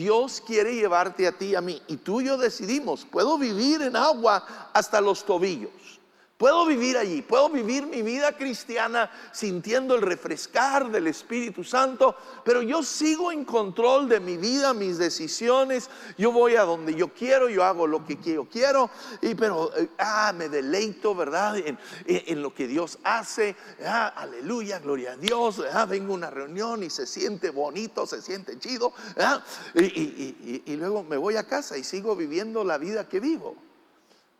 Dios 0.00 0.42
quiere 0.46 0.74
llevarte 0.74 1.26
a 1.26 1.32
ti 1.32 1.48
y 1.48 1.54
a 1.54 1.60
mí. 1.60 1.82
Y 1.86 1.98
tú 1.98 2.22
y 2.22 2.24
yo 2.24 2.38
decidimos, 2.38 3.04
puedo 3.04 3.36
vivir 3.36 3.82
en 3.82 3.96
agua 3.96 4.70
hasta 4.72 4.98
los 4.98 5.26
tobillos. 5.26 5.99
Puedo 6.40 6.64
vivir 6.64 6.96
allí, 6.96 7.20
puedo 7.20 7.50
vivir 7.50 7.86
mi 7.86 8.00
vida 8.00 8.34
cristiana 8.34 9.10
sintiendo 9.30 9.94
el 9.94 10.00
refrescar 10.00 10.90
del 10.90 11.06
Espíritu 11.06 11.62
Santo, 11.62 12.16
pero 12.46 12.62
yo 12.62 12.82
sigo 12.82 13.30
en 13.30 13.44
control 13.44 14.08
de 14.08 14.20
mi 14.20 14.38
vida, 14.38 14.72
mis 14.72 14.96
decisiones, 14.96 15.90
yo 16.16 16.32
voy 16.32 16.56
a 16.56 16.62
donde 16.62 16.94
yo 16.94 17.12
quiero, 17.12 17.50
yo 17.50 17.62
hago 17.62 17.86
lo 17.86 18.06
que 18.06 18.16
yo 18.16 18.48
quiero, 18.48 18.88
y 19.20 19.34
pero 19.34 19.70
eh, 19.76 19.90
ah, 19.98 20.32
me 20.34 20.48
deleito, 20.48 21.14
¿verdad? 21.14 21.58
En, 21.58 22.40
lo 22.40 22.54
que 22.54 22.66
Dios 22.66 22.98
hace, 23.04 23.54
ah, 23.84 24.08
aleluya, 24.16 24.78
gloria 24.78 25.12
a 25.12 25.16
Dios, 25.18 25.62
ah, 25.74 25.84
vengo 25.84 26.14
a 26.14 26.16
una 26.16 26.30
reunión 26.30 26.82
y 26.82 26.88
se 26.88 27.06
siente 27.06 27.50
bonito, 27.50 28.06
se 28.06 28.22
siente 28.22 28.58
chido, 28.58 28.94
ah, 29.18 29.44
y 29.74 30.74
luego 30.76 31.02
me 31.02 31.18
voy 31.18 31.36
a 31.36 31.46
casa 31.46 31.76
y 31.76 31.84
sigo 31.84 32.16
viviendo 32.16 32.64
la 32.64 32.78
vida 32.78 33.06
que 33.06 33.20
vivo. 33.20 33.69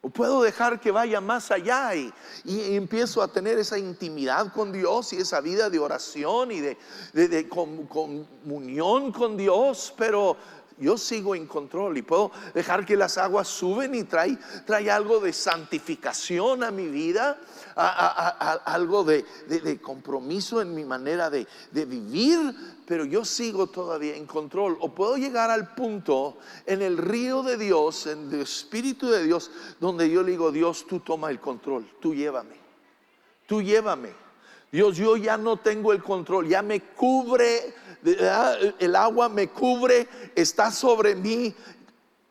O 0.03 0.09
puedo 0.09 0.43
dejar 0.43 0.81
que 0.81 0.91
vaya 0.91 1.21
más 1.21 1.51
allá 1.51 1.95
y, 1.95 2.13
empiezo 2.45 3.21
a 3.21 3.29
tener 3.29 3.59
esa 3.59 3.79
intimidad 3.79 4.51
con 4.53 4.73
Dios 4.73 5.13
y 5.13 5.17
esa 5.17 5.43
vida 5.43 5.69
de 5.69 5.79
oración 5.79 6.53
y 6.53 6.61
de, 6.61 7.49
comunión 7.49 9.13
con 9.13 9.37
Dios, 9.37 9.93
pero 9.99 10.39
yo 10.79 10.97
sigo 10.97 11.35
en 11.35 11.47
control 11.47 11.99
y 11.99 12.03
puedo 12.03 12.33
dejar 12.55 12.87
que 12.87 12.97
las 12.97 13.19
aguas 13.19 13.47
suben 13.47 13.95
y 13.95 14.05
trae, 14.05 14.39
trae 14.65 14.91
algo 14.91 15.21
de 15.21 15.35
santificación 15.35 16.65
a 16.65 16.71
mi 16.71 16.89
vida, 16.89 17.39
algo 17.77 19.05
de, 19.05 19.25
compromiso 19.83 20.63
en 20.63 20.75
mi 20.75 20.85
manera 20.85 21.29
de, 21.29 21.47
vivir, 21.73 22.39
pero 22.87 23.05
yo 23.05 23.25
sigo 23.25 23.69
todavía 23.69 24.17
en 24.17 24.27
control. 24.27 24.77
O 24.81 24.95
puedo 24.95 25.17
llegar 25.17 25.51
al 25.51 25.75
punto 25.75 26.39
en 26.67 26.83
el 26.83 26.97
río 26.97 27.43
de 27.43 27.57
Dios, 27.57 28.07
en 28.07 28.33
el 28.33 28.41
Espíritu 28.41 29.09
de 29.09 29.25
Dios, 29.25 29.51
donde 29.79 30.11
yo 30.11 30.23
le 30.23 30.33
digo, 30.33 30.51
Dios, 30.51 30.87
tú 30.87 31.01
toma 31.01 31.31
el 31.31 31.41
control, 31.41 31.89
tú 32.01 32.15
llévame, 32.15 32.57
tú 33.47 33.63
llévame. 33.63 34.13
Dios, 34.73 34.97
yo 34.97 35.17
ya 35.17 35.37
no 35.37 35.57
tengo 35.57 35.93
el 35.93 36.03
control, 36.03 36.49
ya 36.49 36.63
me 36.63 36.81
cubre 36.81 37.75
el 38.03 38.97
agua 38.97 39.29
me 39.29 39.49
cubre, 39.49 40.09
está 40.35 40.71
sobre 40.71 41.15
mí. 41.15 41.55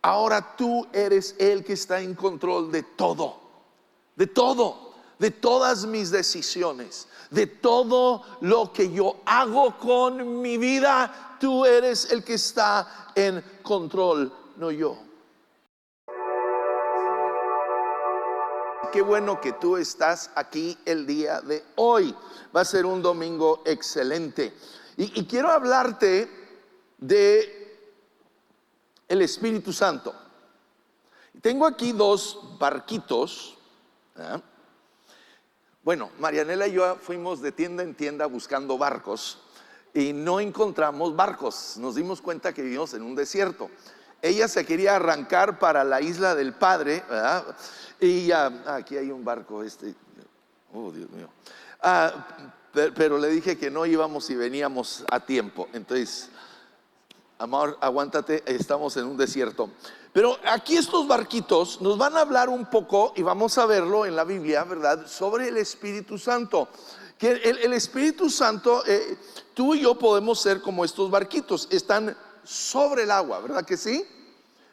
Ahora 0.01 0.55
tú 0.55 0.87
eres 0.93 1.35
el 1.37 1.63
que 1.63 1.73
está 1.73 2.01
en 2.01 2.15
control 2.15 2.71
de 2.71 2.83
todo, 2.83 3.39
de 4.15 4.27
todo, 4.27 4.88
de 5.19 5.31
todas 5.31 5.85
mis 5.85 6.09
decisiones, 6.09 7.07
de 7.29 7.45
todo 7.45 8.23
lo 8.41 8.73
que 8.73 8.91
yo 8.91 9.17
hago 9.25 9.77
con 9.77 10.41
mi 10.41 10.57
vida. 10.57 11.37
Tú 11.39 11.65
eres 11.65 12.11
el 12.11 12.23
que 12.23 12.35
está 12.35 13.11
en 13.15 13.43
control, 13.61 14.33
no 14.55 14.71
yo. 14.71 14.97
Qué 18.91 19.01
bueno 19.01 19.39
que 19.39 19.53
tú 19.53 19.77
estás 19.77 20.31
aquí 20.33 20.75
el 20.85 21.05
día 21.05 21.41
de 21.41 21.63
hoy. 21.75 22.15
Va 22.55 22.61
a 22.61 22.65
ser 22.65 22.85
un 22.85 23.01
domingo 23.01 23.61
excelente. 23.65 24.53
Y, 24.97 25.25
quiero 25.25 25.51
hablarte 25.51 26.29
de 26.97 27.87
el 29.07 29.21
Espíritu 29.21 29.71
Santo. 29.71 30.13
Tengo 31.41 31.67
aquí 31.67 31.91
dos 31.91 32.57
barquitos. 32.57 33.57
¿ah? 34.17 34.41
Bueno, 35.83 36.11
Marianela 36.19 36.67
y 36.67 36.73
yo 36.73 36.97
fuimos 36.97 37.41
de 37.41 37.51
tienda 37.51 37.83
en 37.83 37.95
tienda 37.95 38.25
buscando 38.25 38.77
barcos 38.77 39.39
y 39.93 40.13
no 40.13 40.39
encontramos 40.39 41.15
barcos. 41.15 41.77
Nos 41.77 41.95
dimos 41.95 42.21
cuenta 42.21 42.53
que 42.53 42.61
vivimos 42.61 42.93
en 42.93 43.01
un 43.03 43.15
desierto. 43.15 43.69
Ella 44.21 44.49
se 44.49 44.65
quería 44.65 44.97
arrancar 44.97 45.57
para 45.59 45.85
la 45.85 46.01
isla 46.01 46.35
del 46.35 46.53
Padre, 46.53 47.03
y 48.01 48.27
ya, 48.27 48.47
aquí 48.67 48.97
hay 48.97 49.11
un 49.11 49.23
barco, 49.23 49.63
este, 49.63 49.95
oh 50.73 50.91
Dios 50.91 51.09
mío. 51.11 51.29
Ah, 51.81 52.27
pero 52.73 53.17
le 53.17 53.29
dije 53.29 53.57
que 53.57 53.71
no 53.71 53.85
íbamos 53.85 54.29
y 54.29 54.35
veníamos 54.35 55.05
a 55.09 55.21
tiempo. 55.21 55.69
Entonces, 55.71 56.29
amor, 57.39 57.77
aguántate, 57.79 58.43
estamos 58.45 58.95
en 58.97 59.05
un 59.05 59.17
desierto. 59.17 59.69
Pero 60.11 60.37
aquí 60.45 60.75
estos 60.75 61.07
barquitos 61.07 61.81
nos 61.81 61.97
van 61.97 62.15
a 62.17 62.21
hablar 62.21 62.49
un 62.49 62.69
poco, 62.69 63.13
y 63.15 63.23
vamos 63.23 63.57
a 63.57 63.65
verlo 63.65 64.05
en 64.05 64.15
la 64.15 64.25
Biblia, 64.25 64.63
¿verdad? 64.65 65.07
Sobre 65.07 65.47
el 65.47 65.57
Espíritu 65.57 66.17
Santo. 66.17 66.67
Que 67.17 67.31
el, 67.31 67.73
Espíritu 67.73 68.29
Santo, 68.29 68.83
eh, 68.85 69.17
tú 69.53 69.73
y 69.73 69.81
yo 69.81 69.95
podemos 69.95 70.39
ser 70.39 70.61
como 70.61 70.85
estos 70.85 71.09
barquitos, 71.09 71.67
están 71.71 72.15
sobre 72.43 73.03
el 73.03 73.11
agua, 73.11 73.39
¿verdad 73.39 73.65
que 73.65 73.77
sí? 73.77 74.05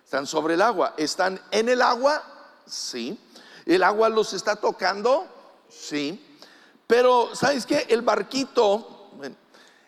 Están 0.05 0.27
sobre 0.27 0.55
el 0.55 0.63
agua. 0.63 0.95
¿Están 0.97 1.41
en 1.51 1.69
el 1.69 1.83
agua? 1.83 2.23
Sí. 2.67 3.19
¿El 3.65 3.83
agua 3.83 4.09
los 4.09 4.33
está 4.33 4.57
tocando? 4.57 5.27
Sí. 5.69 6.39
Pero, 6.87 7.35
¿sabes 7.35 7.67
qué? 7.67 7.87
El 7.89 8.03
barquito, 8.03 8.96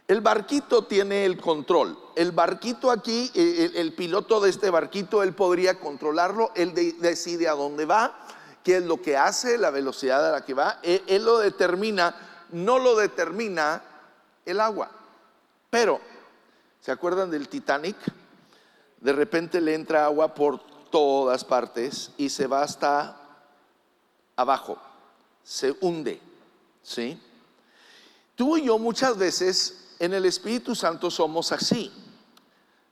el 0.08 0.22
barquito 0.22 0.86
tiene 0.86 1.26
el 1.26 1.38
control. 1.38 1.96
El 2.16 2.32
barquito 2.32 2.90
aquí, 2.90 3.30
eh, 3.34 3.72
el, 3.74 3.92
piloto 3.92 4.40
de 4.40 4.48
este 4.48 4.70
barquito, 4.70 5.22
él 5.22 5.34
podría 5.34 5.78
controlarlo, 5.78 6.50
él 6.54 6.72
decide 6.98 7.46
a 7.46 7.52
dónde 7.52 7.84
va, 7.84 8.26
qué 8.64 8.78
es 8.78 8.82
lo 8.84 9.02
que 9.02 9.18
hace, 9.18 9.58
la 9.58 9.70
velocidad 9.70 10.26
a 10.26 10.32
la 10.32 10.44
que 10.46 10.54
va, 10.54 10.80
él, 10.82 11.02
él 11.06 11.24
lo 11.24 11.38
determina, 11.38 12.16
no 12.50 12.78
lo 12.78 12.96
determina 12.96 13.82
el 14.46 14.60
agua. 14.60 14.90
Pero, 15.68 16.00
¿se 16.80 16.90
acuerdan 16.90 17.30
del 17.30 17.48
Titanic? 17.48 17.96
De 19.02 19.12
repente 19.12 19.60
le 19.60 19.74
entra 19.74 20.06
agua 20.06 20.34
por 20.34 20.58
todas 20.90 21.44
partes 21.44 22.12
y 22.16 22.30
se 22.30 22.46
va 22.46 22.62
hasta 22.62 23.20
abajo, 24.36 24.78
se 25.44 25.76
hunde. 25.82 26.18
¿Sí? 26.82 27.20
Tú 28.34 28.56
y 28.56 28.64
yo 28.64 28.78
muchas 28.78 29.18
veces 29.18 29.87
en 29.98 30.14
el 30.14 30.24
Espíritu 30.26 30.74
Santo 30.74 31.10
somos 31.10 31.52
así. 31.52 31.92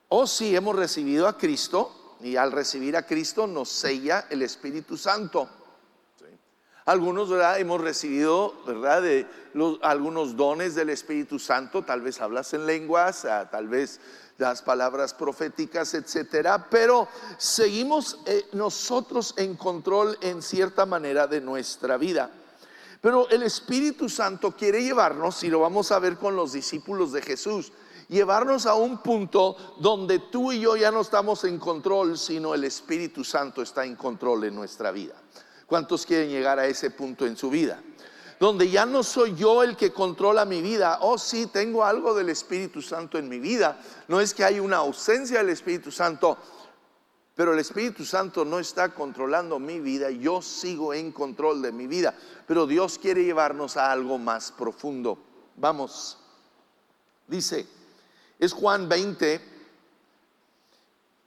O 0.08 0.26
si 0.26 0.54
hemos 0.54 0.76
recibido 0.76 1.26
a 1.26 1.36
Cristo 1.36 2.16
y 2.20 2.36
al 2.36 2.52
recibir 2.52 2.96
a 2.96 3.06
Cristo 3.06 3.46
nos 3.46 3.68
sella 3.68 4.26
el 4.30 4.42
Espíritu 4.42 4.96
Santo. 4.96 5.48
Algunos. 6.86 7.28
Hemos 7.58 7.80
recibido, 7.80 8.54
¿verdad? 8.64 9.02
De 9.02 9.26
algunos 9.82 10.36
dones 10.36 10.76
del 10.76 10.90
Espíritu 10.90 11.40
Santo, 11.40 11.82
tal 11.82 12.00
vez 12.00 12.20
hablas 12.20 12.54
en 12.54 12.64
lenguas, 12.64 13.24
ah, 13.24 13.48
tal 13.50 13.66
vez 13.66 13.98
las 14.38 14.62
palabras 14.62 15.12
proféticas, 15.12 15.94
etcétera, 15.94 16.68
pero 16.70 17.08
seguimos 17.38 18.20
eh, 18.26 18.46
nosotros 18.52 19.34
en 19.36 19.56
control 19.56 20.16
en 20.20 20.42
cierta 20.42 20.86
manera 20.86 21.26
de 21.26 21.40
nuestra 21.40 21.96
vida. 21.96 22.30
Pero 23.00 23.28
el 23.28 23.42
Espíritu 23.42 24.08
Santo 24.08 24.52
quiere 24.52 24.82
llevarnos, 24.82 25.42
y 25.44 25.48
lo 25.48 25.60
vamos 25.60 25.92
a 25.92 25.98
ver 25.98 26.16
con 26.16 26.36
los 26.36 26.52
discípulos 26.52 27.12
de 27.12 27.22
Jesús, 27.22 27.72
llevarnos 28.08 28.66
a 28.66 28.74
un 28.74 28.98
punto 28.98 29.56
donde 29.80 30.18
tú 30.18 30.52
y 30.52 30.60
yo 30.60 30.76
ya 30.76 30.90
no 30.90 31.00
estamos 31.00 31.44
en 31.44 31.58
control, 31.58 32.18
sino 32.18 32.54
el 32.54 32.64
Espíritu 32.64 33.24
Santo 33.24 33.62
está 33.62 33.84
en 33.84 33.96
control 33.96 34.44
en 34.44 34.54
nuestra 34.54 34.90
vida. 34.90 35.14
¿Cuántos 35.66 36.06
quieren 36.06 36.30
llegar 36.30 36.58
a 36.58 36.66
ese 36.66 36.90
punto 36.90 37.26
en 37.26 37.36
su 37.36 37.50
vida? 37.50 37.82
Donde 38.38 38.70
ya 38.70 38.86
no 38.86 39.02
soy 39.02 39.34
yo 39.34 39.62
el 39.62 39.76
que 39.76 39.92
controla 39.92 40.44
mi 40.44 40.60
vida. 40.60 40.98
Oh, 41.00 41.18
sí, 41.18 41.46
tengo 41.46 41.84
algo 41.84 42.14
del 42.14 42.28
Espíritu 42.28 42.82
Santo 42.82 43.18
en 43.18 43.28
mi 43.28 43.40
vida. 43.40 43.80
No 44.08 44.20
es 44.20 44.34
que 44.34 44.44
hay 44.44 44.60
una 44.60 44.76
ausencia 44.76 45.38
del 45.38 45.48
Espíritu 45.48 45.90
Santo, 45.90 46.36
pero 47.36 47.52
el 47.52 47.58
Espíritu 47.58 48.06
Santo 48.06 48.46
no 48.46 48.58
está 48.58 48.94
controlando 48.94 49.58
mi 49.58 49.78
vida, 49.78 50.10
yo 50.10 50.40
sigo 50.40 50.94
en 50.94 51.12
control 51.12 51.60
de 51.60 51.70
mi 51.70 51.86
vida. 51.86 52.14
Pero 52.46 52.66
Dios 52.66 52.98
quiere 52.98 53.24
llevarnos 53.24 53.76
a 53.76 53.92
algo 53.92 54.16
más 54.16 54.50
profundo. 54.50 55.18
Vamos, 55.54 56.16
dice, 57.28 57.66
es 58.38 58.54
Juan 58.54 58.88
20, 58.88 59.38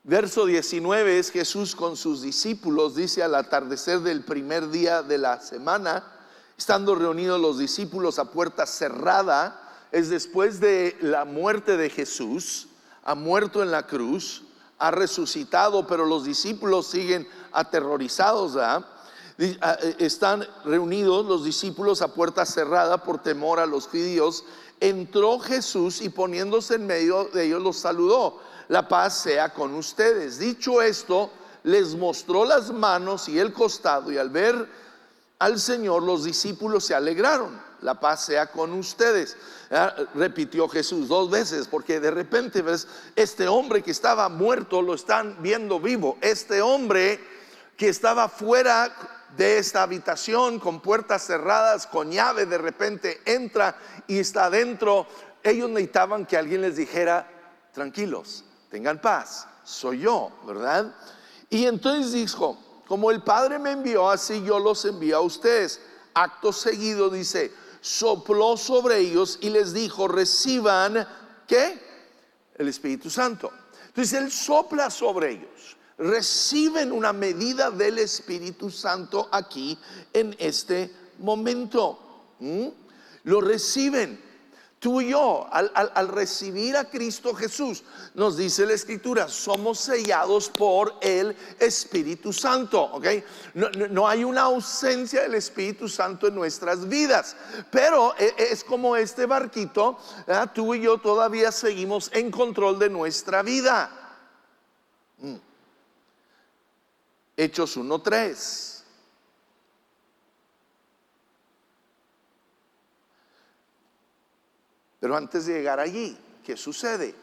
verso 0.04 0.48
19, 0.48 1.20
es 1.20 1.30
Jesús 1.30 1.76
con 1.76 1.96
sus 1.96 2.24
discípulos, 2.24 2.96
dice 2.96 3.22
al 3.22 3.36
atardecer 3.36 4.00
del 4.00 4.24
primer 4.24 4.72
día 4.72 5.04
de 5.04 5.20
la 5.20 5.40
semana, 5.40 6.12
estando 6.58 6.96
reunidos 6.96 7.40
los 7.40 7.60
discípulos 7.60 8.18
a 8.18 8.32
puerta 8.32 8.66
cerrada, 8.66 9.62
es 9.92 10.10
después 10.10 10.60
de 10.60 10.98
la 11.02 11.26
muerte 11.26 11.78
de 11.78 11.92
Jesús, 11.92 12.68
ha 13.04 13.14
muerto 13.14 13.62
en 13.62 13.70
la 13.70 13.86
cruz 13.86 14.49
ha 14.80 14.92
resucitado, 14.92 15.86
pero 15.86 16.06
los 16.06 16.24
discípulos 16.24 16.88
siguen 16.88 17.28
aterrorizados. 17.52 18.56
Ah, 18.56 18.84
eh, 19.38 19.96
están 20.00 20.46
reunidos 20.66 21.26
los 21.26 21.46
discípulos 21.46 22.02
a 22.02 22.14
puerta 22.14 22.46
cerrada 22.46 23.04
por 23.04 23.22
temor 23.22 23.60
a 23.60 23.66
los 23.66 23.88
judíos. 23.88 24.44
Entró 24.80 25.40
Jesús 25.40 26.02
y 26.02 26.10
poniéndose 26.10 26.76
en 26.76 26.88
medio 26.88 27.26
de 27.26 27.46
ellos 27.46 27.62
los 27.62 27.78
saludó. 27.78 28.40
La 28.70 28.88
paz 28.88 29.20
sea 29.20 29.54
con 29.54 29.74
ustedes. 29.76 30.40
Dicho 30.40 30.82
esto, 30.82 31.30
les 31.64 31.96
mostró 31.96 32.46
las 32.46 32.72
manos 32.72 33.28
y 33.30 33.40
el 33.40 33.54
costado 33.54 34.12
y 34.12 34.18
al 34.18 34.30
ver 34.30 34.70
al 35.40 35.60
Señor 35.60 36.04
los 36.04 36.24
discípulos 36.24 36.86
se 36.86 36.96
alegraron. 36.96 37.69
La 37.82 38.00
paz 38.00 38.26
sea 38.26 38.48
con 38.48 38.74
ustedes. 38.74 39.38
Ah, 39.72 39.94
repitió 40.16 40.68
Jesús 40.68 41.08
dos 41.08 41.30
veces, 41.30 41.68
porque 41.68 42.00
de 42.00 42.12
repente 42.12 42.62
ves, 42.62 42.88
este 43.16 43.48
hombre 43.48 43.82
que 43.82 43.92
estaba 43.92 44.30
muerto 44.30 44.82
lo 44.82 44.94
están 44.94 45.38
viendo 45.42 45.80
vivo. 45.80 46.18
Este 46.22 46.62
hombre 46.62 47.20
que 47.78 47.90
estaba 47.90 48.28
fuera 48.28 48.94
de 49.38 49.58
esta 49.58 49.84
habitación 49.84 50.60
con 50.60 50.82
puertas 50.82 51.26
cerradas, 51.26 51.88
con 51.88 52.12
llave, 52.12 52.46
de 52.46 52.58
repente 52.58 53.22
entra 53.26 53.78
y 54.08 54.20
está 54.20 54.46
adentro. 54.46 55.08
Ellos 55.44 55.70
necesitaban 55.70 56.26
que 56.26 56.38
alguien 56.38 56.62
les 56.62 56.76
dijera, 56.76 57.28
tranquilos, 57.74 58.44
tengan 58.70 59.00
paz, 59.00 59.48
soy 59.64 60.00
yo, 60.00 60.32
¿verdad? 60.46 60.94
Y 61.50 61.66
entonces 61.66 62.12
dijo, 62.12 62.58
como 62.88 63.12
el 63.12 63.24
Padre 63.24 63.60
me 63.60 63.72
envió, 63.72 64.10
así 64.10 64.44
yo 64.44 64.60
los 64.60 64.84
envío 64.86 65.18
a 65.18 65.22
ustedes. 65.22 65.80
Acto 66.14 66.52
seguido 66.52 67.10
dice, 67.10 67.54
sopló 67.82 68.58
sobre 68.58 69.00
ellos 69.00 69.40
y 69.42 69.50
les 69.50 69.74
dijo, 69.74 70.08
reciban, 70.08 71.08
¿qué? 71.48 71.80
El 72.56 72.68
Espíritu 72.68 73.10
Santo. 73.10 73.52
Entonces 73.88 74.14
Él 74.14 74.32
sopla 74.32 74.90
sobre 74.90 75.32
ellos, 75.32 75.78
reciben 75.98 76.92
una 76.92 77.14
medida 77.14 77.72
del 77.72 78.00
Espíritu 78.00 78.70
Santo 78.70 79.28
aquí 79.32 79.78
en 80.14 80.36
este 80.40 80.94
momento. 81.20 82.36
Lo 83.24 83.42
reciben. 83.42 84.29
Tú 84.80 85.02
y 85.02 85.10
yo, 85.10 85.46
al, 85.52 86.08
recibir 86.08 86.78
a 86.78 86.86
Cristo 86.86 87.34
Jesús, 87.36 87.84
nos 88.14 88.38
dice 88.38 88.66
la 88.66 88.72
Escritura, 88.74 89.28
somos 89.28 89.78
sellados 89.78 90.48
por 90.48 90.96
el 91.02 91.36
Espíritu 91.60 92.32
Santo, 92.32 92.84
¿ok? 92.84 93.06
No, 93.54 94.08
hay 94.08 94.24
una 94.24 94.44
ausencia 94.44 95.24
del 95.24 95.36
Espíritu 95.36 95.90
Santo 95.90 96.28
en 96.28 96.36
nuestras 96.36 96.88
vidas, 96.88 97.36
pero 97.70 98.16
e, 98.18 98.34
e, 98.38 98.54
es 98.54 98.64
como 98.64 98.96
este 98.96 99.26
barquito, 99.26 99.98
tú 100.54 100.74
y 100.74 100.82
yo 100.84 100.98
todavía 100.98 101.52
seguimos 101.52 102.10
en 102.14 102.32
control 102.32 102.80
de 102.80 102.90
nuestra 102.90 103.44
vida. 103.44 103.92
Mm. 105.18 105.36
Hechos 107.36 107.76
1.3. 107.76 108.79
Pero 115.00 115.16
antes 115.16 115.46
de 115.46 115.54
llegar 115.54 115.80
allí, 115.80 116.18
¿qué 116.44 116.58
sucede? 116.58 117.16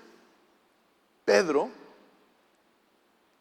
Pedro, 1.25 1.70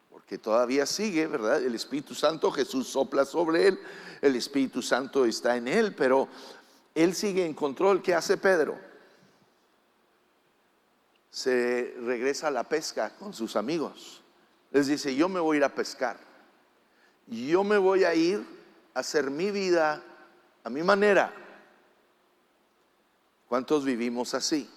porque 0.09 0.37
todavía 0.37 0.85
sigue, 0.85 1.27
¿verdad? 1.27 1.63
El 1.63 1.75
Espíritu 1.75 2.13
Santo, 2.13 2.51
Jesús 2.51 2.87
sopla 2.87 3.25
sobre 3.25 3.67
él, 3.67 3.79
el 4.21 4.35
Espíritu 4.35 4.81
Santo 4.81 5.25
está 5.25 5.55
en 5.55 5.67
él, 5.67 5.95
pero 5.95 6.27
él 6.93 7.15
sigue 7.15 7.45
en 7.45 7.53
control. 7.53 8.01
¿Qué 8.01 8.13
hace 8.13 8.37
Pedro? 8.37 8.77
Se 11.29 11.95
regresa 12.01 12.47
a 12.47 12.51
la 12.51 12.63
pesca 12.63 13.15
con 13.17 13.33
sus 13.33 13.55
amigos. 13.55 14.23
Les 14.71 14.87
dice, 14.87 15.15
yo 15.15 15.29
me 15.29 15.39
voy 15.39 15.55
a 15.55 15.59
ir 15.59 15.63
a 15.63 15.75
pescar. 15.75 16.17
Yo 17.27 17.63
me 17.63 17.77
voy 17.77 18.03
a 18.03 18.15
ir 18.15 18.45
a 18.93 18.99
hacer 18.99 19.29
mi 19.29 19.51
vida 19.51 20.01
a 20.63 20.69
mi 20.69 20.83
manera 20.83 21.44
¿Cuántos 23.47 23.85
vivimos 23.85 24.33
así? 24.33 24.69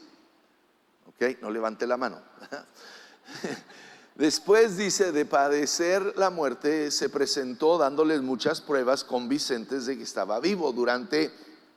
Ok, 1.06 1.41
no 1.41 1.50
levante 1.50 1.87
la 1.87 1.97
mano. 1.97 2.20
Después 4.15 4.76
dice, 4.76 5.12
de 5.12 5.25
padecer 5.25 6.15
la 6.17 6.31
muerte, 6.31 6.91
se 6.91 7.09
presentó 7.09 7.79
dándoles 7.79 8.20
muchas 8.20 8.61
pruebas 8.61 9.05
convincentes 9.05 9.87
de 9.87 9.97
que 9.97 10.03
estaba 10.03 10.41
vivo 10.41 10.73
durante 10.73 11.32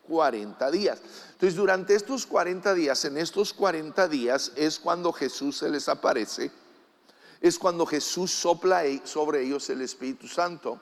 40 0.08 0.72
días. 0.72 1.02
Entonces, 1.34 1.56
durante 1.56 1.96
estos 1.96 2.26
40 2.26 2.74
días, 2.74 3.06
en 3.06 3.18
estos 3.18 3.54
40 3.54 4.08
días 4.08 4.52
es 4.56 4.80
cuando 4.80 5.14
Jesús 5.14 5.58
se 5.58 5.70
les 5.70 5.88
aparece, 5.88 6.52
es 7.42 7.58
cuando 7.58 7.86
Jesús 7.86 8.32
sopla 8.32 8.86
e-, 8.86 9.02
sobre 9.06 9.44
ellos 9.44 9.70
el 9.70 9.82
Espíritu 9.82 10.28
Santo. 10.28 10.82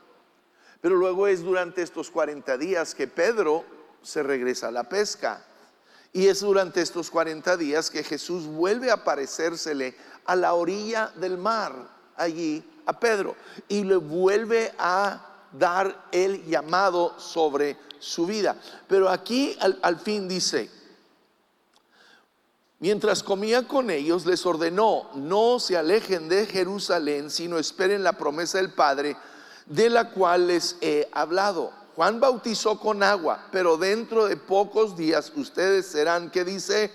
Pero 0.81 0.95
luego 0.95 1.27
es 1.27 1.43
durante 1.43 1.81
estos 1.81 2.09
40 2.09 2.57
días 2.57 2.95
que 2.95 3.07
Pedro 3.07 3.65
se 4.01 4.23
regresa 4.23 4.69
a 4.69 4.71
la 4.71 4.87
pesca. 4.87 5.45
Y 6.11 6.27
es 6.27 6.39
durante 6.39 6.81
estos 6.81 7.09
40 7.09 7.55
días 7.57 7.89
que 7.89 8.03
Jesús 8.03 8.45
vuelve 8.45 8.89
a 8.89 8.95
aparecérsele 8.95 9.95
a 10.25 10.35
la 10.35 10.53
orilla 10.53 11.11
del 11.15 11.37
mar, 11.37 11.73
allí 12.15 12.63
a 12.85 12.99
Pedro, 12.99 13.35
y 13.67 13.83
le 13.83 13.95
vuelve 13.95 14.73
a 14.77 15.47
dar 15.51 16.07
el 16.11 16.45
llamado 16.45 17.19
sobre 17.19 17.77
su 17.99 18.25
vida. 18.25 18.55
Pero 18.87 19.09
aquí 19.09 19.57
al, 19.59 19.99
fin 19.99 20.27
dice, 20.27 20.69
mientras 22.79 23.21
comía 23.21 23.67
con 23.67 23.89
ellos, 23.89 24.25
les 24.25 24.45
ordenó, 24.45 25.09
no 25.15 25.59
se 25.59 25.77
alejen 25.77 26.29
de 26.29 26.45
Jerusalén, 26.45 27.29
sino 27.29 27.57
esperen 27.59 28.03
la 28.03 28.13
promesa 28.13 28.57
del 28.57 28.73
Padre, 28.73 29.15
de 29.65 29.89
la 29.89 30.09
cual 30.11 30.47
les 30.47 30.77
he 30.81 31.07
hablado. 31.11 31.78
Juan 31.99 32.21
bautizó 32.21 32.79
con 32.79 33.03
agua, 33.03 33.47
pero 33.51 33.75
dentro 33.75 34.27
de 34.27 34.37
pocos 34.37 34.95
días 34.95 35.33
ustedes 35.35 35.85
serán, 35.85 36.31
que 36.31 36.45
dice, 36.45 36.93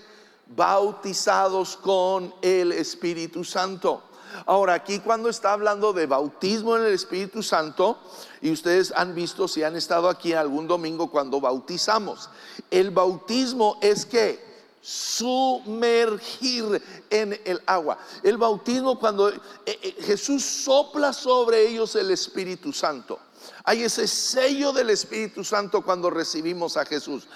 bautizados 0.56 1.76
con 1.76 2.34
el 2.40 2.72
Espíritu 2.72 3.44
Santo. 3.44 4.02
Ahora, 4.46 4.72
aquí 4.72 5.00
cuando 5.00 5.28
está 5.28 5.52
hablando 5.52 5.92
de 5.92 6.06
bautismo 6.06 6.78
en 6.78 6.84
el 6.84 6.94
Espíritu 6.94 7.42
Santo, 7.42 7.98
y 8.40 8.50
ustedes 8.50 8.94
han 8.96 9.14
visto 9.14 9.46
si 9.46 9.62
han 9.62 9.76
estado 9.76 10.08
aquí 10.08 10.32
algún 10.32 10.66
domingo 10.66 11.10
cuando 11.10 11.38
bautizamos, 11.38 12.30
el 12.70 12.90
bautismo 12.90 13.76
es 13.82 14.06
que 14.06 14.42
sumergir 14.80 16.82
en 17.10 17.38
el 17.44 17.60
agua. 17.66 17.98
El 18.22 18.38
bautismo 18.38 18.98
cuando 18.98 19.28
eh, 19.28 19.38
eh, 19.66 19.96
Jesús 20.00 20.42
sopla 20.42 21.12
sobre 21.12 21.68
ellos 21.68 21.94
el 21.94 22.10
Espíritu 22.10 22.72
Santo. 22.72 23.18
Hay 23.64 23.82
ese 23.82 24.06
sello 24.06 24.72
del 24.72 24.90
Espíritu 24.90 25.44
Santo 25.44 25.82
cuando 25.82 26.10
recibimos 26.10 26.76
a 26.76 26.84
Jesús. 26.84 27.26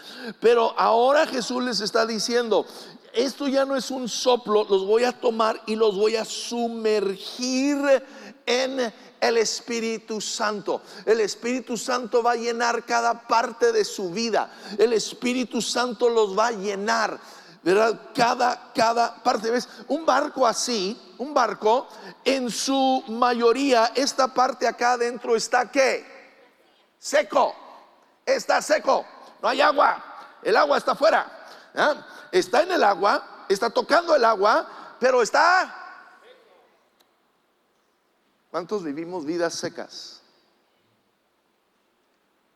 Pero 0.41 0.75
ahora 0.79 1.27
Jesús 1.27 1.63
les 1.63 1.81
está 1.81 2.07
diciendo, 2.07 2.67
esto 3.13 3.49
ya 3.49 3.65
no 3.65 3.77
es 3.77 3.91
un 3.91 4.09
soplo, 4.09 4.67
los 4.69 4.87
voy 4.87 5.05
a 5.05 5.13
tomar 5.13 5.61
y 5.67 5.77
los 5.77 5.97
voy 5.97 6.17
a 6.17 6.25
sumergir 6.25 7.79
en 8.47 8.93
el 9.21 9.39
Espíritu 9.39 10.21
Santo. 10.21 10.83
El 11.05 11.21
Espíritu 11.21 11.77
Santo 11.77 12.23
va 12.23 12.33
a 12.33 12.37
llenar 12.37 12.85
cada 12.85 13.27
parte 13.27 13.73
de 13.73 13.85
su 13.85 14.11
vida. 14.11 14.53
El 14.79 14.93
Espíritu 14.93 15.61
Santo 15.61 16.09
los 16.09 16.39
va 16.39 16.49
a 16.49 16.53
llenar. 16.53 17.19
¿Verdad? 17.63 18.01
Cada, 18.15 18.73
cada 18.75 19.23
parte. 19.23 19.51
¿Ves? 19.51 19.69
Un 19.89 20.07
barco 20.07 20.47
así, 20.47 21.15
un 21.19 21.35
barco, 21.35 21.89
en 22.25 22.51
su 22.51 23.05
mayoría, 23.09 23.93
esta 23.95 24.29
parte 24.29 24.67
acá 24.67 24.93
adentro 24.93 25.35
está 25.35 25.71
qué? 25.71 26.19
seco, 26.99 27.55
está 28.27 28.61
seco, 28.61 29.07
no 29.41 29.49
hay 29.49 29.61
agua, 29.61 30.03
el 30.43 30.57
agua 30.57 30.79
está 30.79 30.93
afuera, 30.93 31.31
está 32.33 32.63
en 32.63 32.73
el 32.73 32.83
agua, 32.83 33.47
está 33.49 33.71
tocando 33.71 34.15
el 34.15 34.25
agua, 34.25 34.97
pero 34.99 35.23
está... 35.23 35.75
¿Cuántos 38.51 38.83
vivimos 38.83 39.25
vidas 39.27 39.55
secas? 39.55 40.23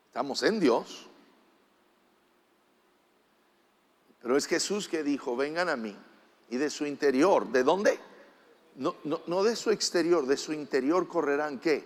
Estamos 0.07 0.43
en 0.43 0.59
Dios. 0.59 1.07
Pero 4.23 4.37
es 4.37 4.47
Jesús 4.47 4.89
que 4.89 5.03
dijo, 5.03 5.37
vengan 5.37 5.69
a 5.69 5.77
mí. 5.77 5.97
Y 6.51 6.57
de 6.57 6.71
su 6.71 6.87
interior, 6.87 7.51
¿de 7.51 7.63
dónde? 7.63 7.99
No, 8.77 8.97
no, 9.05 9.21
no 9.27 9.43
de 9.43 9.57
su 9.57 9.71
exterior, 9.71 10.27
de 10.27 10.37
su 10.37 10.53
interior 10.53 11.09
correrán 11.09 11.59
qué? 11.59 11.85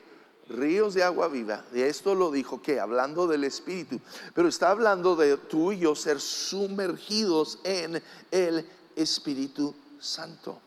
ríos 0.49 0.95
de 0.95 1.03
agua 1.03 1.29
viva. 1.29 1.65
De 1.73 1.89
esto 1.89 2.15
lo 2.15 2.31
dijo 2.31 2.63
que 2.63 2.81
hablando 2.81 3.27
del 3.27 3.45
Espíritu, 3.45 4.01
pero 4.35 4.49
está 4.49 4.71
hablando 4.71 5.17
de 5.17 5.37
tú 5.37 5.73
y 5.73 5.79
yo 5.79 5.95
ser 5.95 6.21
sumergidos 6.21 7.59
en 7.65 8.03
el 8.31 8.67
Espíritu 8.95 9.75
Santo. 9.99 10.61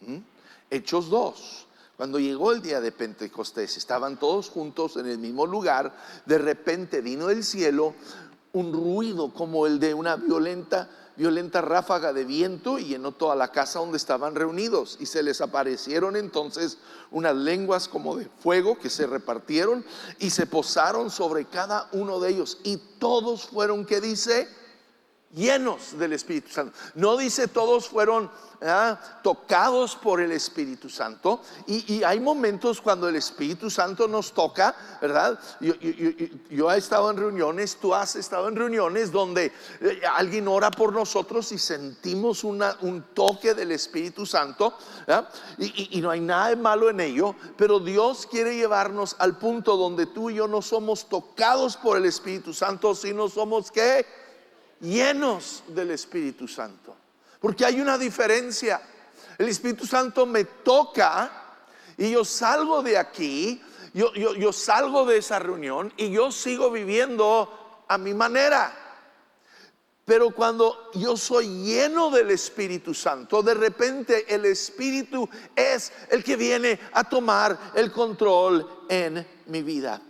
¿Mm? 0.00 0.18
Hechos 0.70 1.08
2. 1.10 1.66
Cuando 1.96 2.18
llegó 2.18 2.52
el 2.52 2.60
día 2.60 2.80
de 2.80 2.92
Pentecostés, 2.92 3.76
estaban 3.76 4.18
todos 4.18 4.50
juntos 4.50 4.96
en 4.96 5.06
el 5.06 5.18
mismo 5.18 5.46
lugar, 5.46 5.96
de 6.26 6.38
repente 6.38 7.00
vino 7.00 7.28
del 7.28 7.42
cielo 7.42 7.94
un 8.52 8.72
ruido 8.72 9.32
como 9.32 9.66
el 9.66 9.78
de 9.80 9.94
una 9.94 10.16
violenta 10.16 10.90
violenta 11.16 11.60
ráfaga 11.60 12.12
de 12.12 12.24
viento 12.24 12.78
y 12.78 12.84
llenó 12.84 13.12
toda 13.12 13.34
la 13.34 13.48
casa 13.52 13.78
donde 13.78 13.96
estaban 13.96 14.34
reunidos. 14.34 14.96
Y 15.00 15.06
se 15.06 15.22
les 15.22 15.40
aparecieron 15.40 16.16
entonces 16.16 16.78
unas 17.10 17.34
lenguas 17.34 17.88
como 17.88 18.16
de 18.16 18.28
fuego 18.40 18.78
que 18.78 18.90
se 18.90 19.06
repartieron 19.06 19.84
y 20.18 20.30
se 20.30 20.46
posaron 20.46 21.10
sobre 21.10 21.46
cada 21.46 21.88
uno 21.92 22.20
de 22.20 22.30
ellos. 22.30 22.58
Y 22.64 22.76
todos 22.98 23.44
fueron, 23.44 23.84
que 23.84 24.00
dice? 24.00 24.48
Llenos 25.36 25.96
del 25.98 26.14
Espíritu 26.14 26.50
Santo. 26.50 26.76
No 26.94 27.16
dice 27.16 27.46
todos 27.46 27.88
fueron 27.88 28.30
tocados 29.22 29.96
por 29.96 30.20
el 30.20 30.32
Espíritu 30.32 30.88
Santo. 30.88 31.42
Y, 31.66 32.02
hay 32.02 32.20
momentos 32.20 32.80
cuando 32.80 33.08
el 33.08 33.16
Espíritu 33.16 33.68
Santo 33.70 34.08
nos 34.08 34.32
toca, 34.32 34.74
¿verdad? 35.00 35.38
Yo, 35.60 36.72
he 36.72 36.78
estado 36.78 37.10
en 37.10 37.18
reuniones, 37.18 37.76
tú 37.76 37.94
has 37.94 38.16
estado 38.16 38.48
en 38.48 38.56
reuniones 38.56 39.12
donde 39.12 39.52
eh, 39.80 40.00
alguien 40.14 40.48
ora 40.48 40.70
por 40.70 40.92
nosotros 40.92 41.52
y 41.52 41.58
sentimos 41.58 42.44
un 42.44 43.04
toque 43.12 43.54
del 43.54 43.72
Espíritu 43.72 44.24
Santo. 44.24 44.74
Y, 45.58 45.98
y 45.98 46.00
no 46.00 46.10
hay 46.10 46.20
nada 46.20 46.48
de 46.48 46.56
malo 46.56 46.88
en 46.88 47.00
ello, 47.00 47.34
pero 47.56 47.78
Dios 47.78 48.26
quiere 48.26 48.56
llevarnos 48.56 49.16
al 49.18 49.36
punto 49.36 49.76
donde 49.76 50.06
tú 50.06 50.30
y 50.30 50.36
yo 50.36 50.48
no 50.48 50.62
somos 50.62 51.08
tocados 51.08 51.76
por 51.76 51.98
el 51.98 52.06
Espíritu 52.06 52.54
Santo, 52.54 52.94
sino 52.94 53.28
somos 53.28 53.70
que 53.70 54.25
llenos 54.80 55.64
del 55.68 55.90
Espíritu 55.90 56.46
Santo. 56.48 56.94
Porque 57.40 57.64
hay 57.64 57.80
una 57.80 57.98
diferencia. 57.98 58.80
El 59.38 59.48
Espíritu 59.48 59.86
Santo 59.86 60.26
me 60.26 60.44
toca 60.44 61.30
y 61.96 62.10
yo 62.10 62.24
salgo 62.24 62.82
de 62.82 62.98
aquí, 62.98 63.62
yo, 63.94 64.12
yo, 64.14 64.52
salgo 64.52 65.06
de 65.06 65.18
esa 65.18 65.38
reunión 65.38 65.92
y 65.96 66.10
yo 66.10 66.30
sigo 66.30 66.70
viviendo 66.70 67.84
a 67.88 67.98
mi 67.98 68.14
manera. 68.14 68.82
Pero 70.04 70.30
cuando 70.30 70.90
yo 70.94 71.16
soy 71.16 71.64
lleno 71.64 72.10
del 72.10 72.30
Espíritu 72.30 72.94
Santo, 72.94 73.42
de 73.42 73.54
repente 73.54 74.32
el 74.32 74.44
Espíritu 74.44 75.28
es 75.54 75.92
el 76.10 76.22
que 76.22 76.36
viene 76.36 76.78
a 76.92 77.02
tomar 77.04 77.72
el 77.74 77.90
control 77.90 78.84
en 78.88 79.26
mi 79.46 79.62
vida. 79.62 80.00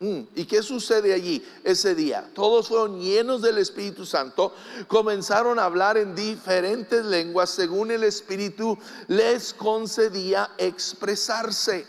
Mm, 0.00 0.20
¿Y 0.36 0.44
qué 0.44 0.62
sucede 0.62 1.12
allí 1.12 1.44
ese 1.64 1.92
día? 1.96 2.30
Todos 2.32 2.68
fueron 2.68 3.00
llenos 3.00 3.42
del 3.42 3.58
Espíritu 3.58 4.06
Santo, 4.06 4.54
comenzaron 4.86 5.58
a 5.58 5.64
hablar 5.64 5.96
en 5.96 6.14
diferentes 6.14 7.04
lenguas 7.04 7.50
según 7.50 7.90
el 7.90 8.04
Espíritu 8.04 8.78
les 9.08 9.52
concedía 9.52 10.50
expresarse. 10.56 11.84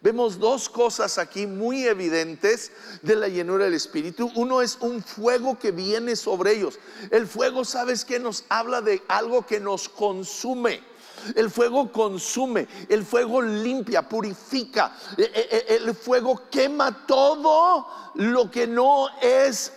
Vemos 0.00 0.38
dos 0.38 0.68
cosas 0.68 1.18
aquí 1.18 1.48
muy 1.48 1.84
evidentes 1.84 2.70
de 3.02 3.16
la 3.16 3.26
llenura 3.26 3.64
del 3.64 3.74
Espíritu. 3.74 4.30
Uno 4.36 4.62
es 4.62 4.78
un 4.80 5.02
fuego 5.02 5.58
que 5.58 5.72
viene 5.72 6.14
sobre 6.14 6.52
ellos. 6.52 6.78
El 7.10 7.26
fuego, 7.26 7.64
¿sabes 7.64 8.04
que 8.04 8.20
Nos 8.20 8.44
habla 8.48 8.80
de 8.82 9.02
algo 9.08 9.44
que 9.44 9.58
nos 9.58 9.88
consume. 9.88 10.87
El 11.34 11.50
fuego 11.50 11.90
consume, 11.92 12.66
el 12.88 13.04
fuego 13.04 13.42
limpia, 13.42 14.08
purifica, 14.08 14.96
e, 15.16 15.22
e, 15.22 15.66
e, 15.68 15.76
el 15.76 15.94
fuego 15.94 16.42
quema 16.50 17.06
todo 17.06 17.86
lo 18.14 18.50
que 18.50 18.66
no 18.66 19.08
es 19.20 19.72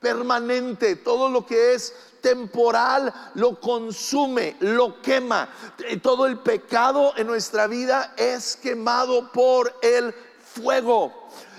permanente, 0.00 0.96
todo 0.96 1.30
lo 1.30 1.46
que 1.46 1.74
es 1.74 1.94
temporal 2.20 3.12
lo 3.34 3.60
consume, 3.60 4.56
lo 4.60 5.02
quema. 5.02 5.48
Todo 6.02 6.26
el 6.26 6.38
pecado 6.38 7.12
en 7.16 7.26
nuestra 7.26 7.66
vida 7.66 8.14
es 8.16 8.56
quemado 8.56 9.30
por 9.32 9.74
el 9.82 10.14
fuego. 10.54 11.12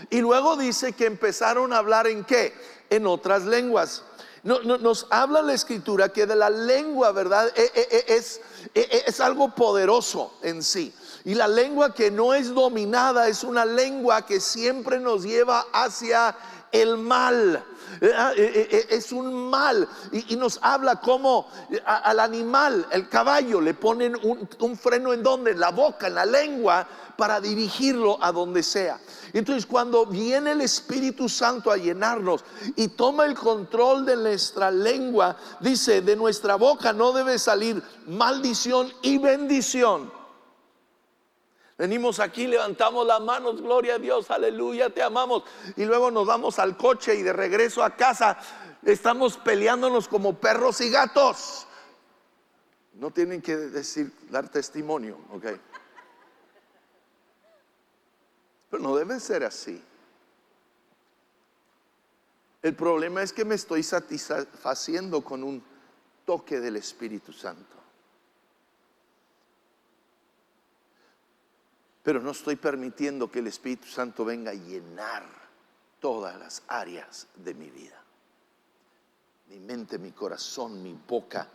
Y 0.10 0.22
luego 0.22 0.56
dice 0.56 0.94
que 0.94 1.06
empezaron 1.06 1.74
a 1.74 1.78
hablar 1.78 2.08
en 2.08 2.24
qué? 2.24 2.54
En 2.90 3.08
otras 3.08 3.44
lenguas. 3.44 4.04
nos 4.44 5.08
habla 5.10 5.42
la 5.42 5.54
escritura 5.54 6.10
que 6.10 6.26
de 6.26 6.36
la 6.36 6.50
lengua, 6.50 7.12
¿verdad? 7.12 7.52
es 7.56 8.42
es 8.74 9.20
algo 9.20 9.54
poderoso 9.56 10.34
en 10.42 10.64
sí. 10.64 10.94
Y 11.26 11.36
la 11.36 11.48
lengua 11.48 11.94
que 11.94 12.12
no 12.12 12.34
es 12.34 12.54
dominada 12.54 13.28
es 13.28 13.44
una 13.44 13.66
lengua 13.66 14.26
que 14.26 14.40
siempre 14.40 15.00
nos 15.00 15.24
lleva 15.24 15.66
hacia 15.72 16.36
el 16.74 16.98
mal. 16.98 17.64
Eh, 18.02 18.88
es 18.90 19.12
un 19.14 19.50
mal 19.50 19.88
y, 20.12 20.36
nos 20.36 20.60
habla 20.62 20.98
como 20.98 21.48
al 21.86 22.20
animal, 22.20 22.86
el 22.92 23.08
caballo, 23.08 23.62
le 23.62 23.76
ponen 23.76 24.18
un, 24.24 24.50
un 24.60 24.78
freno 24.78 25.14
en 25.14 25.24
donde, 25.24 25.52
en 25.52 25.60
la 25.60 25.70
boca, 25.70 26.08
en 26.08 26.16
la 26.16 26.26
lengua, 26.26 26.86
para 27.16 27.40
dirigirlo 27.40 28.18
a 28.22 28.32
donde 28.32 28.64
sea. 28.64 29.00
Entonces 29.32 29.66
cuando 29.66 30.06
viene 30.06 30.52
el 30.52 30.62
Espíritu 30.62 31.30
Santo 31.30 31.72
a 31.72 31.78
llenarnos 31.78 32.44
y 32.76 32.90
toma 32.90 33.26
el 33.26 33.36
control 33.36 34.06
de 34.06 34.16
nuestra 34.16 34.72
lengua, 34.72 35.38
dice, 35.60 36.02
de 36.02 36.16
nuestra 36.16 36.56
boca 36.56 36.94
no 36.94 37.14
debe 37.14 37.38
salir 37.40 37.82
maldición 38.08 38.92
y 39.02 39.18
bendición. 39.20 40.23
Venimos 41.78 42.20
aquí, 42.20 42.46
levantamos 42.48 43.06
las 43.06 43.20
manos, 43.22 43.62
gloria 43.62 43.96
a 43.96 44.00
Dios, 44.00 44.30
aleluya, 44.30 44.90
te 44.92 45.02
amamos. 45.02 45.44
Y 45.76 45.86
luego 45.86 46.12
nos 46.12 46.28
vamos 46.28 46.60
al 46.60 46.78
coche 46.78 47.16
y 47.16 47.24
de 47.24 47.34
regreso 47.34 47.84
a 47.84 47.96
casa 47.96 48.38
estamos 48.84 49.38
peleándonos 49.38 50.08
como 50.08 50.36
perros 50.36 50.82
y 50.82 50.90
gatos. 50.90 51.68
No 52.94 53.12
tienen 53.12 53.42
que 53.42 53.56
decir, 53.58 54.14
dar 54.30 54.50
testimonio, 54.50 55.18
ok. 55.32 55.46
Pero 58.70 58.84
no 58.84 58.96
debe 58.96 59.20
ser 59.20 59.44
así. 59.44 59.82
El 62.62 62.76
problema 62.76 63.22
es 63.22 63.34
que 63.34 63.46
me 63.46 63.56
estoy 63.56 63.84
satisfaciendo 63.84 65.22
con 65.22 65.44
un 65.44 65.64
toque 66.26 66.60
del 66.60 66.78
Espíritu 66.78 67.34
Santo. 67.34 67.83
Pero 72.04 72.22
no 72.22 72.32
estoy 72.32 72.58
permitiendo 72.58 73.32
que 73.32 73.40
el 73.40 73.48
Espíritu 73.48 73.88
Santo 73.88 74.26
venga 74.26 74.52
a 74.52 74.56
llenar 74.56 75.24
todas 76.00 76.38
las 76.38 76.62
áreas 76.68 77.28
de 77.36 77.54
mi 77.54 77.70
vida. 77.70 78.04
Mi 79.48 79.60
mente, 79.60 79.98
mi 79.98 80.12
corazón, 80.12 80.84
mi 80.84 80.98
boca, 81.08 81.48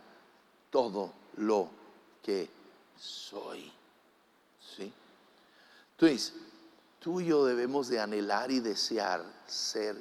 todo 0.71 1.13
lo 1.37 1.69
que 2.23 2.49
soy. 2.97 3.71
¿Sí? 4.75 4.91
Entonces, 5.91 6.33
tú 6.99 7.21
y 7.21 7.27
yo 7.27 7.45
debemos 7.45 7.87
de 7.87 7.99
anhelar 7.99 8.49
y 8.49 8.59
desear 8.59 9.23
ser 9.45 9.95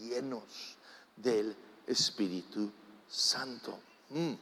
llenos 0.00 0.76
del 1.16 1.54
Espíritu 1.86 2.70
Santo. 3.08 3.78
Mm. 4.10 4.32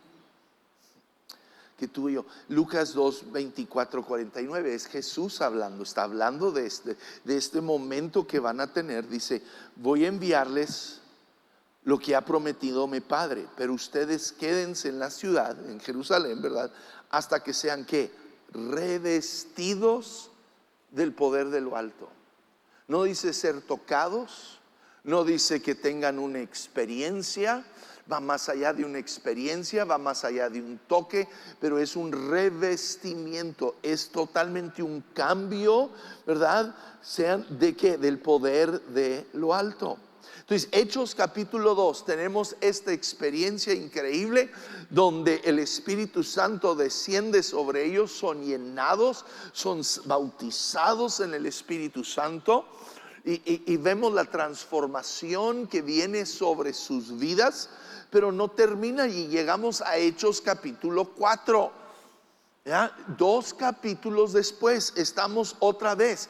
Que 1.81 1.89
tú 1.89 2.11
y 2.11 2.13
yo, 2.13 2.27
Lucas 2.51 2.93
2, 2.93 3.33
24, 3.33 4.05
49, 4.05 4.75
es 4.75 4.87
Jesús 4.87 5.41
hablando, 5.41 5.83
está 5.83 6.03
hablando 6.03 6.53
de 6.53 6.67
este, 6.67 6.99
de 7.25 7.39
este 7.39 7.63
momento 7.63 8.27
que 8.27 8.39
van 8.39 8.61
a 8.61 8.71
tener. 8.71 9.09
Dice, 9.09 9.43
voy 9.77 10.05
a 10.05 10.09
enviarles 10.09 11.01
lo 11.85 11.99
que 11.99 12.15
ha 12.15 12.21
prometido 12.21 12.87
mi 12.87 13.01
Padre, 13.01 13.47
pero 13.57 13.73
ustedes 13.73 14.33
quédense 14.33 14.91
en 14.91 14.99
la 14.99 15.09
ciudad, 15.09 15.57
en 15.71 15.81
Jerusalén, 15.81 16.43
¿verdad? 16.43 16.71
Hasta 17.09 17.43
que 17.43 17.55
sean 17.55 17.87
que 17.87 18.13
revestidos 18.53 20.31
del 20.91 21.15
poder 21.15 21.49
de 21.49 21.63
lo 21.63 21.77
alto. 21.77 22.11
No 22.89 23.05
dice 23.05 23.33
ser 23.33 23.63
tocados, 23.63 24.61
no 25.03 25.25
dice 25.25 25.63
que 25.63 25.75
tengan 25.75 26.19
una 26.19 26.41
experiencia, 26.41 27.65
va 28.11 28.21
más 28.21 28.49
allá 28.49 28.73
de 28.73 28.85
una 28.85 28.99
experiencia, 28.99 29.85
va 29.85 29.99
más 29.99 30.25
allá 30.25 30.49
de 30.49 30.61
un 30.61 30.79
toque, 30.87 31.29
pero 31.61 31.79
es 31.79 31.97
un 31.97 32.13
revestimiento, 32.13 33.77
es 33.83 34.11
totalmente 34.11 34.83
un 34.83 35.03
cambio, 35.15 35.91
¿verdad? 36.27 36.75
Sean 37.03 37.47
de 37.59 37.77
qué? 37.77 37.99
Del 37.99 38.19
poder 38.19 38.81
de 38.87 39.27
lo 39.35 39.55
alto. 39.55 39.99
Entonces, 40.51 40.69
Hechos 40.73 41.15
capítulo 41.15 41.77
2, 41.77 42.05
tenemos 42.05 42.57
esta 42.61 42.93
experiencia 42.93 43.73
increíble 43.73 44.51
donde 44.91 45.41
el 45.45 45.61
Espíritu 45.61 46.25
Santo 46.25 46.75
desciende 46.75 47.45
sobre 47.45 47.87
ellos, 47.87 48.11
son 48.11 48.45
llenados, 48.45 49.25
son 49.53 49.83
bautizados 50.07 51.21
en 51.21 51.35
el 51.35 51.47
Espíritu 51.47 52.03
Santo. 52.03 52.67
Y, 53.25 53.77
vemos 53.77 54.13
la 54.13 54.25
transformación 54.25 55.69
que 55.69 55.83
viene 55.83 56.27
sobre 56.27 56.73
sus 56.73 57.17
vidas, 57.19 57.69
pero 58.11 58.33
no 58.33 58.49
termina 58.49 59.07
y 59.07 59.29
llegamos 59.29 59.81
a 59.81 59.97
Hechos 59.97 60.41
capítulo 60.41 61.05
4. 61.05 61.73
Dos 63.17 63.55
capítulos 63.55 64.33
después 64.33 64.93
estamos 64.97 65.57
otra 65.61 65.95
vez 65.95 66.29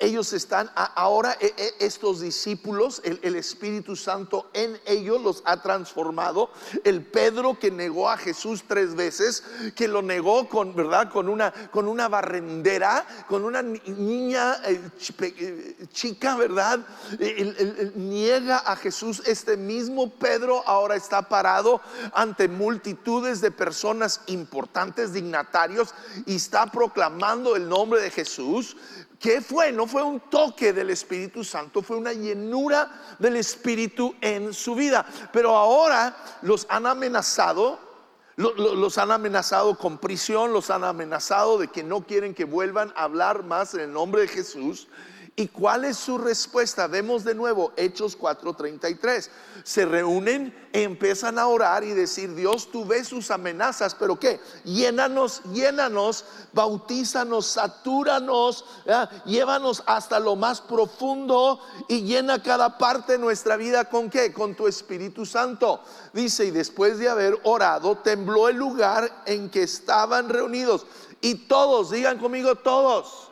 ellos 0.00 0.32
están 0.32 0.70
ahora, 0.74 1.36
e, 1.40 1.54
e, 1.56 1.84
estos 1.84 2.20
discípulos, 2.20 3.02
el, 3.04 3.36
Espíritu 3.36 3.96
Santo 3.96 4.50
en 4.54 4.80
ellos 4.86 5.20
los 5.20 5.42
ha 5.44 5.60
transformado. 5.62 6.50
El 6.84 7.04
Pedro 7.04 7.58
que 7.58 7.70
negó 7.70 8.08
a 8.08 8.16
Jesús 8.16 8.64
tres 8.66 8.94
veces, 8.94 9.44
que 9.76 9.88
lo 9.88 10.00
negó 10.00 10.48
con, 10.48 10.74
¿verdad? 10.74 11.10
Con 11.10 11.28
una, 11.28 11.52
con 11.70 11.86
una 11.86 12.08
barrendera, 12.08 13.06
con 13.28 13.44
una 13.44 13.62
niña 13.62 14.56
eh, 14.66 14.80
eh, 15.20 15.86
chica, 15.92 16.34
¿verdad? 16.36 16.80
niega 17.94 18.58
a 18.58 18.76
Jesús. 18.76 19.22
Este 19.26 19.58
mismo 19.58 20.10
Pedro 20.10 20.66
ahora 20.66 20.96
está 20.96 21.28
parado 21.28 21.80
ante 22.14 22.48
multitudes 22.48 23.42
de 23.42 23.50
personas 23.50 24.22
importantes, 24.26 25.12
dignatarios, 25.12 25.94
y 26.24 26.36
está 26.36 26.66
proclamando 26.66 27.54
el 27.54 27.68
nombre 27.68 28.00
de 28.00 28.10
Jesús. 28.10 28.76
¿Qué 29.20 29.42
fue? 29.42 29.70
No 29.70 29.86
fue 29.86 30.02
un 30.02 30.18
toque 30.18 30.72
del 30.72 30.88
Espíritu 30.88 31.44
Santo, 31.44 31.82
fue 31.82 31.98
una 31.98 32.14
llenura 32.14 33.16
del 33.18 33.36
Espíritu 33.36 34.14
en 34.22 34.54
su 34.54 34.74
vida. 34.74 35.04
Pero 35.30 35.54
ahora 35.54 36.16
los 36.40 36.66
han 36.70 36.86
amenazado, 36.86 37.78
los 38.36 38.96
han 38.96 39.10
amenazado 39.10 39.76
con 39.76 39.98
prisión, 39.98 40.54
los 40.54 40.70
han 40.70 40.84
amenazado 40.84 41.58
de 41.58 41.68
que 41.68 41.82
no 41.82 42.06
quieren 42.06 42.32
que 42.32 42.46
vuelvan 42.46 42.94
a 42.96 43.04
hablar 43.04 43.44
más 43.44 43.74
en 43.74 43.80
el 43.80 43.92
nombre 43.92 44.22
de 44.22 44.28
Jesús. 44.28 44.88
¿Y 45.40 45.48
cuál 45.48 45.86
es 45.86 45.96
su 45.96 46.18
respuesta? 46.18 46.86
Vemos 46.86 47.24
de 47.24 47.34
nuevo 47.34 47.72
Hechos 47.78 48.14
4:33. 48.14 49.30
Se 49.64 49.86
reúnen, 49.86 50.54
empiezan 50.70 51.38
a 51.38 51.46
orar 51.46 51.82
y 51.82 51.94
decir, 51.94 52.34
Dios, 52.34 52.70
tú 52.70 52.84
ves 52.84 53.08
sus 53.08 53.30
amenazas, 53.30 53.94
pero 53.94 54.20
¿qué? 54.20 54.38
Llénanos, 54.64 55.40
llénanos, 55.44 56.26
bautízanos, 56.52 57.46
satúranos, 57.46 58.66
llévanos 59.24 59.82
hasta 59.86 60.20
lo 60.20 60.36
más 60.36 60.60
profundo 60.60 61.58
y 61.88 62.02
llena 62.02 62.42
cada 62.42 62.76
parte 62.76 63.12
de 63.12 63.18
nuestra 63.18 63.56
vida 63.56 63.86
con 63.86 64.10
qué? 64.10 64.34
Con 64.34 64.54
tu 64.54 64.66
Espíritu 64.66 65.24
Santo. 65.24 65.80
Dice, 66.12 66.44
y 66.44 66.50
después 66.50 66.98
de 66.98 67.08
haber 67.08 67.40
orado, 67.44 67.96
tembló 67.96 68.50
el 68.50 68.56
lugar 68.56 69.22
en 69.24 69.48
que 69.48 69.62
estaban 69.62 70.28
reunidos. 70.28 70.84
Y 71.22 71.46
todos, 71.46 71.90
digan 71.90 72.18
conmigo 72.18 72.56
todos 72.56 73.29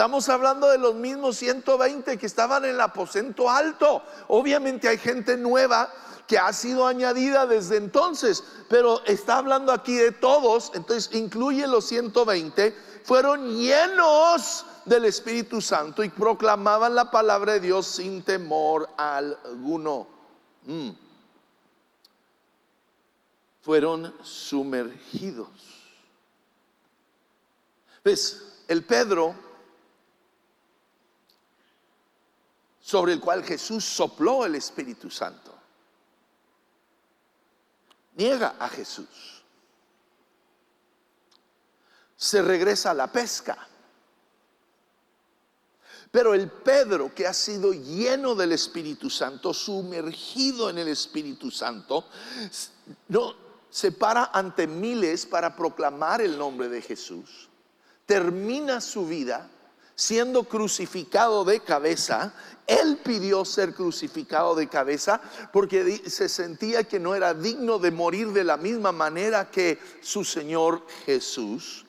Estamos 0.00 0.30
hablando 0.30 0.66
de 0.68 0.78
los 0.78 0.94
mismos 0.94 1.36
120 1.36 2.16
que 2.16 2.24
estaban 2.24 2.64
en 2.64 2.70
el 2.70 2.80
aposento 2.80 3.50
alto. 3.50 4.02
Obviamente 4.28 4.88
hay 4.88 4.96
gente 4.96 5.36
nueva 5.36 5.92
que 6.26 6.38
ha 6.38 6.54
sido 6.54 6.86
añadida 6.86 7.44
desde 7.44 7.76
entonces, 7.76 8.42
pero 8.70 9.04
está 9.04 9.36
hablando 9.36 9.72
aquí 9.72 9.94
de 9.94 10.12
todos, 10.12 10.72
entonces 10.72 11.14
incluye 11.14 11.66
los 11.66 11.84
120, 11.84 12.74
fueron 13.04 13.58
llenos 13.58 14.64
del 14.86 15.04
Espíritu 15.04 15.60
Santo 15.60 16.02
y 16.02 16.08
proclamaban 16.08 16.94
la 16.94 17.10
palabra 17.10 17.52
de 17.52 17.60
Dios 17.60 17.86
sin 17.86 18.22
temor 18.22 18.88
alguno. 18.96 20.06
Mm. 20.64 20.92
Fueron 23.60 24.14
sumergidos. 24.22 25.50
¿Ves? 28.02 28.62
El 28.66 28.82
Pedro 28.82 29.49
sobre 32.90 33.12
el 33.12 33.20
cual 33.20 33.44
Jesús 33.44 33.84
sopló 33.84 34.44
el 34.44 34.56
Espíritu 34.56 35.08
Santo. 35.08 35.54
Niega 38.16 38.56
a 38.58 38.68
Jesús. 38.68 39.44
Se 42.16 42.42
regresa 42.42 42.90
a 42.90 42.94
la 42.94 43.06
pesca. 43.12 43.56
Pero 46.10 46.34
el 46.34 46.50
Pedro 46.50 47.14
que 47.14 47.28
ha 47.28 47.32
sido 47.32 47.72
lleno 47.72 48.34
del 48.34 48.50
Espíritu 48.50 49.08
Santo, 49.08 49.54
sumergido 49.54 50.68
en 50.68 50.78
el 50.78 50.88
Espíritu 50.88 51.52
Santo, 51.52 52.06
no 53.06 53.36
se 53.70 53.92
para 53.92 54.32
ante 54.34 54.66
miles 54.66 55.26
para 55.26 55.54
proclamar 55.54 56.22
el 56.22 56.36
nombre 56.36 56.68
de 56.68 56.82
Jesús. 56.82 57.48
Termina 58.04 58.80
su 58.80 59.06
vida 59.06 59.48
siendo 60.00 60.44
crucificado 60.44 61.44
de 61.44 61.60
cabeza, 61.60 62.32
él 62.66 63.00
pidió 63.04 63.44
ser 63.44 63.74
crucificado 63.74 64.54
de 64.54 64.66
cabeza 64.66 65.20
porque 65.52 66.02
se 66.08 66.26
sentía 66.30 66.84
que 66.84 66.98
no 66.98 67.14
era 67.14 67.34
digno 67.34 67.78
de 67.78 67.90
morir 67.90 68.32
de 68.32 68.42
la 68.42 68.56
misma 68.56 68.92
manera 68.92 69.50
que 69.50 69.78
su 70.00 70.24
Señor 70.24 70.86
Jesús. 71.04 71.84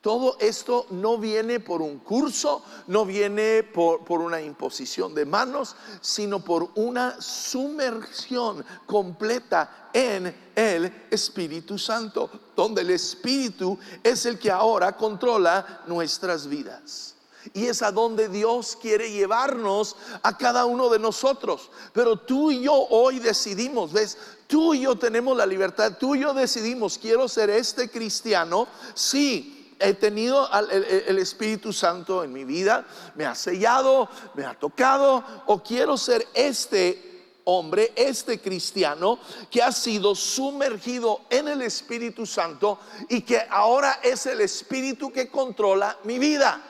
Todo 0.00 0.36
esto 0.38 0.86
no 0.90 1.18
viene 1.18 1.58
por 1.58 1.82
un 1.82 1.98
curso, 1.98 2.62
no 2.86 3.04
viene 3.04 3.64
por, 3.64 4.04
por, 4.04 4.20
una 4.20 4.40
imposición 4.40 5.12
de 5.12 5.26
manos, 5.26 5.74
sino 6.00 6.44
por 6.44 6.70
una 6.76 7.20
sumersión 7.20 8.64
completa 8.86 9.90
en 9.92 10.52
el 10.54 11.06
Espíritu 11.10 11.76
Santo, 11.76 12.30
donde 12.54 12.82
el 12.82 12.90
Espíritu 12.90 13.76
es 14.04 14.24
el 14.24 14.38
que 14.38 14.52
ahora 14.52 14.96
controla 14.96 15.82
nuestras 15.88 16.46
vidas. 16.46 17.16
Y 17.54 17.66
es 17.66 17.82
a 17.82 17.92
donde 17.92 18.28
Dios 18.28 18.76
quiere 18.80 19.10
llevarnos 19.10 19.96
a 20.22 20.36
cada 20.36 20.64
uno 20.66 20.88
de 20.88 20.98
nosotros. 20.98 21.70
Pero 21.92 22.16
tú 22.16 22.50
y 22.50 22.62
yo 22.62 22.74
hoy 22.74 23.18
decidimos, 23.18 23.92
¿ves? 23.92 24.18
Tú 24.46 24.74
y 24.74 24.80
yo 24.80 24.96
tenemos 24.96 25.36
la 25.36 25.46
libertad, 25.46 25.96
tú 25.98 26.14
y 26.14 26.20
yo 26.20 26.34
decidimos, 26.34 26.98
quiero 26.98 27.28
ser 27.28 27.50
este 27.50 27.88
cristiano. 27.88 28.66
Sí, 28.94 29.60
he 29.80 29.94
tenido 29.94 30.48
el, 30.70 31.18
Espíritu 31.18 31.72
Santo 31.72 32.22
en 32.22 32.32
mi 32.32 32.44
vida, 32.44 32.86
me 33.14 33.24
ha 33.24 33.34
sellado, 33.34 34.08
me 34.34 34.44
ha 34.44 34.54
tocado, 34.54 35.24
o 35.46 35.62
quiero 35.62 35.96
ser 35.96 36.26
este 36.34 37.38
hombre, 37.44 37.92
este 37.96 38.40
cristiano 38.40 39.18
que 39.50 39.62
ha 39.62 39.72
sido 39.72 40.14
sumergido 40.14 41.22
en 41.30 41.48
el 41.48 41.62
Espíritu 41.62 42.26
Santo 42.26 42.78
y 43.08 43.22
que 43.22 43.40
ahora 43.48 44.00
es 44.02 44.26
el 44.26 44.42
Espíritu 44.42 45.10
que 45.10 45.28
controla 45.28 45.96
mi 46.04 46.18
vida 46.18 46.62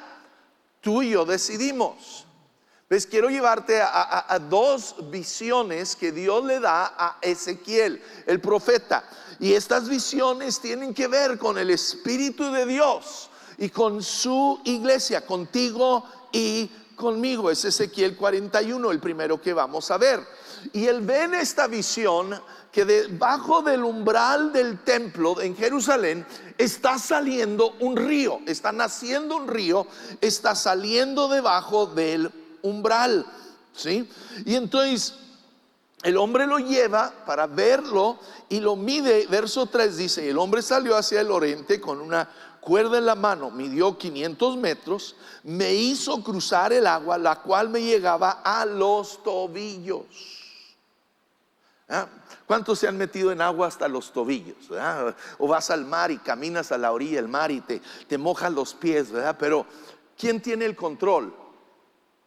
tú 0.81 1.03
y 1.03 1.11
yo 1.11 1.25
decidimos. 1.25 2.27
¿Ves? 2.89 3.07
Quiero 3.07 3.31
llevarte 3.31 3.81
a, 3.81 4.37
dos 4.51 4.97
visiones 5.13 5.95
que 5.95 6.11
Dios 6.11 6.45
le 6.45 6.59
da 6.59 6.93
a 6.99 7.19
Ezequiel, 7.23 8.03
el 8.27 8.41
profeta. 8.41 9.05
Y 9.39 9.53
estas 9.53 9.89
visiones 9.89 10.61
tienen 10.61 10.93
que 10.93 11.07
ver 11.07 11.39
con 11.39 11.57
el 11.57 11.71
Espíritu 11.71 12.51
de 12.51 12.67
Dios 12.67 13.31
y 13.59 13.69
con 13.69 14.03
su 14.03 14.61
iglesia, 14.65 15.25
contigo 15.25 16.05
y 16.33 16.69
conmigo. 16.97 17.49
Es 17.49 17.65
Ezequiel 17.65 18.17
41, 18.17 18.91
el 18.91 18.99
primero 18.99 19.41
que 19.41 19.53
vamos 19.53 19.89
a 19.93 19.97
ver. 19.97 20.27
Y 20.73 20.87
él 20.87 21.03
ve 21.03 21.23
en 21.23 21.35
esta 21.35 21.69
visión 21.69 22.43
que 22.73 22.85
debajo 22.85 23.63
del 23.63 23.85
umbral 23.85 24.53
del 24.53 24.79
templo 24.85 25.41
en 25.41 25.57
Jerusalén 25.57 26.25
está 26.57 26.99
saliendo 26.99 27.75
un 27.81 27.97
río, 27.97 28.41
está 28.47 28.71
naciendo 28.73 29.37
un 29.37 29.49
río, 29.49 29.87
está 30.21 30.55
saliendo 30.55 31.29
debajo 31.29 31.87
del 31.87 32.31
umbral, 32.63 33.27
¿sí? 33.73 34.09
Y 34.45 34.55
entonces 34.55 35.15
el 36.03 36.17
hombre 36.17 36.47
lo 36.47 36.59
lleva 36.59 37.13
para 37.27 37.47
verlo 37.47 38.19
y 38.49 38.61
lo 38.61 38.77
mide, 38.77 39.27
verso 39.27 39.67
3 39.67 39.97
dice, 39.97 40.31
el 40.31 40.39
hombre 40.39 40.63
salió 40.63 40.97
hacia 40.97 41.21
el 41.21 41.31
oriente 41.31 41.81
con 41.81 42.01
una 42.01 42.29
cuerda 42.61 42.99
en 42.99 43.07
la 43.07 43.15
mano, 43.15 43.51
midió 43.51 43.99
500 43.99 44.57
metros, 44.57 45.17
me 45.43 45.73
hizo 45.75 46.23
cruzar 46.23 46.73
el 46.73 46.87
agua, 46.87 47.19
la 47.19 47.43
cual 47.43 47.69
me 47.69 47.83
llegaba 47.83 48.43
a 48.45 48.65
los 48.65 49.23
tobillos. 49.23 50.40
¿Ah? 51.91 52.07
¿Cuántos 52.47 52.79
se 52.79 52.89
han 52.89 52.97
metido 52.97 53.33
en 53.33 53.41
agua 53.41 53.67
hasta 53.67 53.89
los 53.89 54.13
tobillos? 54.13 54.71
O 55.39 55.49
vas 55.49 55.71
al 55.71 55.85
mar 55.85 56.11
y 56.11 56.19
caminas 56.19 56.73
a 56.73 56.79
la 56.79 56.93
orilla 56.93 57.17
del 57.17 57.29
mar 57.29 57.51
y 57.51 57.61
te, 57.61 57.83
te 58.07 58.17
mojas 58.17 58.53
los 58.53 58.75
pies, 58.75 59.11
¿verdad? 59.11 59.37
Pero 59.39 59.67
¿quién 60.17 60.41
tiene 60.41 60.65
el 60.65 60.77
control? 60.77 61.35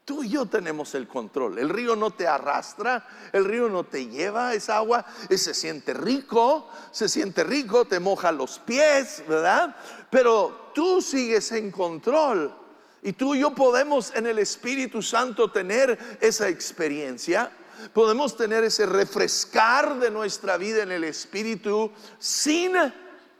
Tú 0.06 0.21
y 0.23 0.30
yo 0.30 0.45
tenemos 0.45 0.95
el 0.95 1.08
control. 1.08 1.60
El 1.60 1.69
río 1.69 1.95
no 1.95 2.12
te 2.12 2.28
arrastra, 2.28 3.08
el 3.32 3.45
río 3.45 3.69
no 3.69 3.86
te 3.86 4.08
lleva 4.08 4.54
esa 4.54 4.78
agua, 4.78 5.06
se 5.30 5.54
siente 5.54 5.93
rico, 5.93 6.69
se 6.91 7.08
siente 7.08 7.45
rico, 7.45 7.86
te 7.86 8.02
moja 8.02 8.34
los 8.34 8.60
pies, 8.60 9.23
¿verdad? 9.30 9.76
Pero 10.10 10.71
tú 10.76 11.02
sigues 11.02 11.54
en 11.54 11.71
control. 11.71 12.54
Y 13.02 13.13
tú 13.13 13.34
y 13.36 13.39
yo 13.39 13.56
podemos 13.56 14.13
en 14.13 14.28
el 14.28 14.39
Espíritu 14.39 15.02
Santo 15.02 15.52
tener 15.52 16.17
esa 16.19 16.49
experiencia 16.49 17.52
podemos 17.91 18.38
tener 18.38 18.63
ese 18.63 18.86
refrescar 18.86 20.00
de 20.00 20.12
nuestra 20.12 20.58
vida 20.58 20.84
en 20.84 20.91
el 20.91 21.04
Espíritu 21.04 21.91
sin 22.19 22.74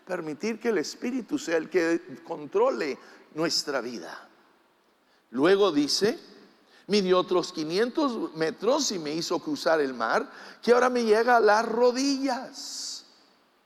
permitir 0.06 0.60
que 0.60 0.70
el 0.70 0.80
Espíritu 0.80 1.38
sea 1.38 1.58
el 1.58 1.70
que 1.70 2.20
controle 2.24 2.98
nuestra 3.34 3.82
vida. 3.82 4.30
Luego 5.32 5.72
dice, 5.72 6.20
midió 6.88 7.20
otros 7.20 7.54
500 7.54 8.36
metros 8.36 8.92
y 8.92 9.00
me 9.00 9.14
hizo 9.14 9.40
cruzar 9.40 9.82
el 9.82 9.94
mar, 9.94 10.30
que 10.62 10.74
ahora 10.74 10.90
me 10.90 11.04
llega 11.04 11.38
a 11.38 11.40
las 11.40 11.66
rodillas. 11.66 12.93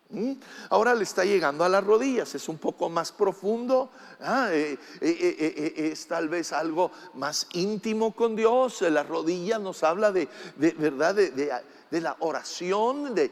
¿Mm? 0.09 0.33
Ahora 0.69 0.95
le 0.95 1.03
está 1.03 1.25
llegando 1.25 1.65
a 1.65 1.69
las 1.69 1.83
rodillas, 1.83 2.33
es 2.33 2.47
un 2.47 2.57
poco 2.57 2.87
más 2.89 3.11
profundo, 3.11 3.89
ah, 4.21 4.47
eh, 4.51 4.77
eh, 5.01 5.35
eh, 5.37 5.89
es 5.91 6.07
tal 6.07 6.29
vez 6.29 6.53
algo 6.53 6.91
más 7.15 7.47
íntimo 7.53 8.15
con 8.15 8.35
Dios. 8.35 8.81
La 8.83 9.03
rodilla 9.03 9.59
nos 9.59 9.83
habla 9.83 10.13
de, 10.13 10.29
verdad, 10.55 11.13
de, 11.13 12.01
la 12.01 12.15
oración, 12.19 13.15
de, 13.15 13.31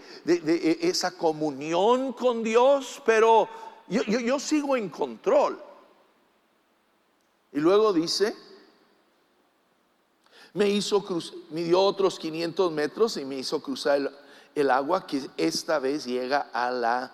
esa 0.81 1.11
comunión 1.11 2.11
con 2.11 2.43
Dios, 2.43 3.01
pero 3.05 3.47
yo, 3.87 4.39
sigo 4.39 4.75
en 4.75 4.89
control. 4.89 5.61
Y 7.53 7.59
luego 7.61 7.93
dice, 7.93 8.35
me 10.53 10.67
hizo 10.67 11.05
cruzar, 11.05 11.37
dio 11.51 11.79
otros 11.79 12.19
500 12.19 12.69
metros 12.73 13.15
y 13.15 13.23
me 13.23 13.37
hizo 13.37 13.61
cruzar 13.61 13.97
el 13.97 14.24
el 14.55 14.71
agua 14.71 15.05
que 15.05 15.29
esta 15.35 15.79
vez 15.79 16.05
llega 16.05 16.47
a 16.53 16.71
la 16.71 17.11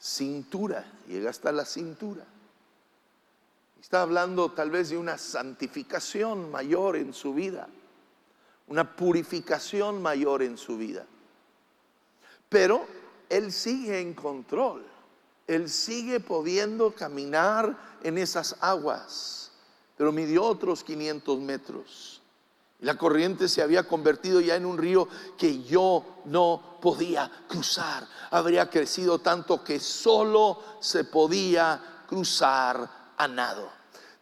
cintura, 0.00 0.90
llega 1.06 1.28
hasta 1.30 1.52
la 1.52 1.66
cintura. 1.66 2.24
Está 3.80 4.02
hablando 4.02 4.50
tal 4.52 4.70
vez 4.70 4.88
de 4.88 4.96
una 4.96 5.18
santificación 5.18 6.50
mayor 6.50 6.96
en 6.96 7.12
su 7.12 7.34
vida, 7.34 7.68
una 8.66 8.96
purificación 8.96 10.02
mayor 10.02 10.42
en 10.42 10.56
su 10.56 10.78
vida. 10.78 11.04
Pero 12.48 12.86
Él 13.28 13.52
sigue 13.52 14.00
en 14.00 14.14
control, 14.14 14.84
Él 15.46 15.68
sigue 15.68 16.20
pudiendo 16.20 16.94
caminar 16.94 17.76
en 18.02 18.16
esas 18.16 18.56
aguas, 18.60 19.52
pero 19.96 20.10
midió 20.10 20.44
otros 20.44 20.82
500 20.82 21.38
metros. 21.38 22.17
La 22.80 22.96
corriente 22.96 23.48
se 23.48 23.60
había 23.60 23.88
convertido 23.88 24.40
ya 24.40 24.54
en 24.54 24.64
un 24.64 24.78
río 24.78 25.08
que 25.36 25.64
yo 25.64 26.04
no 26.26 26.78
podía 26.80 27.30
cruzar. 27.48 28.06
Habría 28.30 28.70
crecido 28.70 29.18
tanto 29.18 29.64
que 29.64 29.80
solo 29.80 30.62
se 30.80 31.02
podía 31.02 32.04
cruzar 32.06 33.12
a 33.16 33.26
nado. 33.26 33.68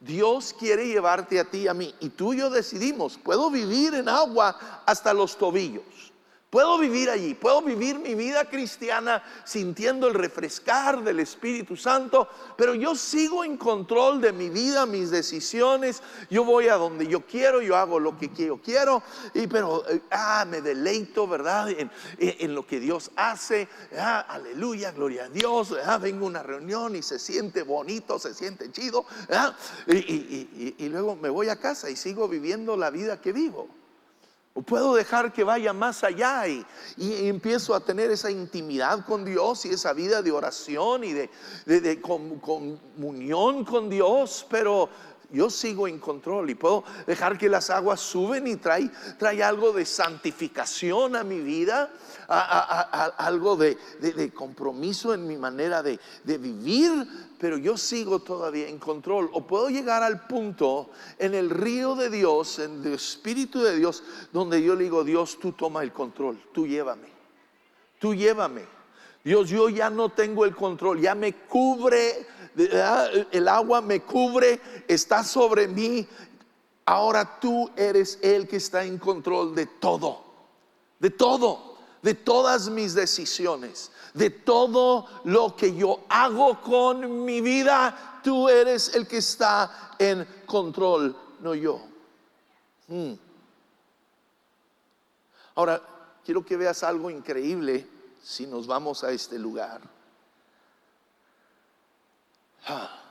Dios 0.01 0.55
quiere 0.59 0.87
llevarte 0.87 1.39
a 1.39 1.45
ti 1.45 1.63
y 1.63 1.69
a 1.69 1.75
mí. 1.75 1.95
Y 2.01 2.11
tú 2.11 2.33
y 2.33 2.39
yo 2.39 2.49
decidimos, 2.49 3.19
puedo 3.19 3.51
vivir 3.51 3.95
en 3.95 4.09
agua 4.09 4.83
hasta 4.87 5.13
los 5.13 5.37
tobillos. 5.37 6.13
Puedo 6.57 6.79
vivir 6.79 7.11
allí, 7.11 7.35
puedo 7.35 7.61
vivir 7.61 7.99
mi 7.99 8.15
vida 8.15 8.47
cristiana 8.47 9.23
sintiendo 9.45 10.09
el 10.09 10.15
refrescar 10.15 11.05
del 11.05 11.21
Espíritu 11.21 11.77
Santo, 11.77 12.31
pero 12.57 12.75
yo 12.75 12.95
sigo 12.95 13.45
en 13.45 13.59
control 13.59 14.23
de 14.23 14.33
mi 14.33 14.49
vida, 14.49 14.87
mis 14.87 15.11
decisiones. 15.11 16.03
Yo 16.31 16.47
voy 16.47 16.69
a 16.69 16.77
donde 16.77 17.07
yo 17.07 17.27
quiero, 17.27 17.61
yo 17.61 17.77
hago 17.77 18.01
lo 18.01 18.17
que 18.17 18.31
quiero, 18.31 18.57
quiero, 18.57 19.03
y 19.35 19.47
pero 19.49 19.87
eh, 19.87 20.01
ah, 20.11 20.47
me 20.49 20.63
deleito, 20.63 21.29
¿verdad? 21.29 21.69
En, 21.69 22.55
lo 22.55 22.67
que 22.67 22.81
Dios 22.81 23.11
hace. 23.17 23.69
Ah, 23.99 24.21
aleluya, 24.21 24.93
gloria 24.93 25.25
a 25.25 25.29
Dios. 25.29 25.75
Ah, 25.85 25.99
vengo 25.99 26.25
a 26.25 26.29
una 26.29 26.43
reunión 26.43 26.97
y 26.97 27.03
se 27.03 27.19
siente 27.19 27.65
bonito, 27.65 28.19
se 28.19 28.33
siente 28.33 28.73
chido. 28.73 29.05
Ah, 29.31 29.55
y 29.87 30.89
luego 30.89 31.17
me 31.17 31.29
voy 31.29 31.51
a 31.51 31.57
casa 31.57 31.91
y 31.91 31.97
sigo 31.97 32.27
viviendo 32.29 32.79
la 32.79 32.89
vida 32.89 33.21
que 33.21 33.35
vivo. 33.35 33.69
O 34.57 34.63
puedo 34.63 34.95
dejar 34.95 35.35
que 35.35 35.45
vaya 35.45 35.75
más 35.75 36.03
allá 36.03 36.49
y, 36.49 36.65
empiezo 36.97 37.75
a 37.75 37.81
tener 37.81 38.11
esa 38.11 38.31
intimidad 38.31 39.05
con 39.05 39.23
Dios 39.23 39.67
y 39.67 39.69
esa 39.69 39.93
vida 39.93 40.23
de 40.23 40.33
oración 40.33 41.05
y 41.05 41.13
de, 41.13 42.01
comunión 42.01 43.67
con 43.67 43.91
Dios, 43.91 44.47
pero 44.49 44.89
yo 45.31 45.51
sigo 45.51 45.87
en 45.87 45.99
control 45.99 46.49
y 46.49 46.55
puedo 46.55 46.85
dejar 47.07 47.37
que 47.37 47.51
las 47.51 47.69
aguas 47.69 48.01
suben 48.01 48.47
y 48.47 48.57
trae, 48.57 48.91
trae 49.19 49.43
algo 49.43 49.73
de 49.73 49.85
santificación 49.85 51.17
a 51.17 51.23
mi 51.23 51.41
vida, 51.41 51.93
algo 52.27 53.57
de, 53.57 53.77
compromiso 54.35 55.13
en 55.13 55.27
mi 55.27 55.37
manera 55.37 55.83
de, 55.83 55.99
vivir, 56.25 56.91
pero 57.39 57.59
yo 57.59 57.77
sigo 57.77 58.21
todavía 58.21 58.69
en 58.69 58.79
control. 58.79 59.31
O 59.33 59.47
puedo 59.47 59.69
llegar 59.69 60.03
al 60.03 60.27
punto 60.27 60.91
en 61.19 61.35
el 61.35 61.51
río 61.51 61.95
de 61.95 62.11
Dios, 62.11 62.59
en 62.59 62.85
el 62.85 62.95
Espíritu 62.95 63.63
de 63.63 63.77
Dios, 63.77 64.03
donde 64.33 64.63
yo 64.63 64.75
le 64.75 64.85
digo, 64.85 65.05
Dios, 65.05 65.39
tú 65.41 65.53
toma 65.53 65.83
el 65.83 65.93
control, 65.93 66.39
tú 66.53 66.67
llévame, 66.67 67.09
tú 67.99 68.15
llévame. 68.15 68.65
Dios, 69.25 69.49
yo 69.49 69.69
ya 69.69 69.91
no 69.91 70.11
tengo 70.11 70.45
el 70.45 70.55
control, 70.55 71.01
ya 71.01 71.15
me 71.15 71.35
cubre, 71.35 72.27
el 73.33 73.49
agua 73.49 73.81
me 73.81 74.03
cubre, 74.03 74.61
está 74.87 75.25
sobre 75.25 75.67
mí. 75.67 76.07
Ahora 76.85 77.41
tú 77.41 77.69
eres 77.77 78.21
el 78.23 78.47
que 78.47 78.57
está 78.57 78.85
en 78.85 78.99
control 78.99 79.53
de 79.55 79.67
todo, 79.67 80.23
de 81.01 81.11
todo, 81.11 81.76
de 82.03 82.15
todas 82.15 82.69
mis 82.69 82.95
decisiones 82.95 83.91
de 84.17 84.31
todo 84.31 85.07
lo 85.25 85.55
que 85.55 85.75
yo 85.75 86.07
hago 86.09 86.61
con 86.63 87.25
mi 87.27 87.43
vida, 87.43 88.21
tú 88.25 88.49
eres 88.49 88.95
el 88.95 89.07
que 89.07 89.19
está 89.19 89.95
en 89.99 90.27
control, 90.47 91.15
no 91.41 91.55
yo. 91.55 91.83
Hmm. 92.89 93.13
Ahora, 95.55 95.83
quiero 96.25 96.45
que 96.45 96.57
veas 96.57 96.83
algo 96.83 97.11
increíble 97.11 97.87
si 98.23 98.47
nos 98.47 98.67
vamos 98.67 99.05
a 99.05 99.11
este 99.11 99.39
lugar. 99.39 99.83
Ah. 102.69 103.03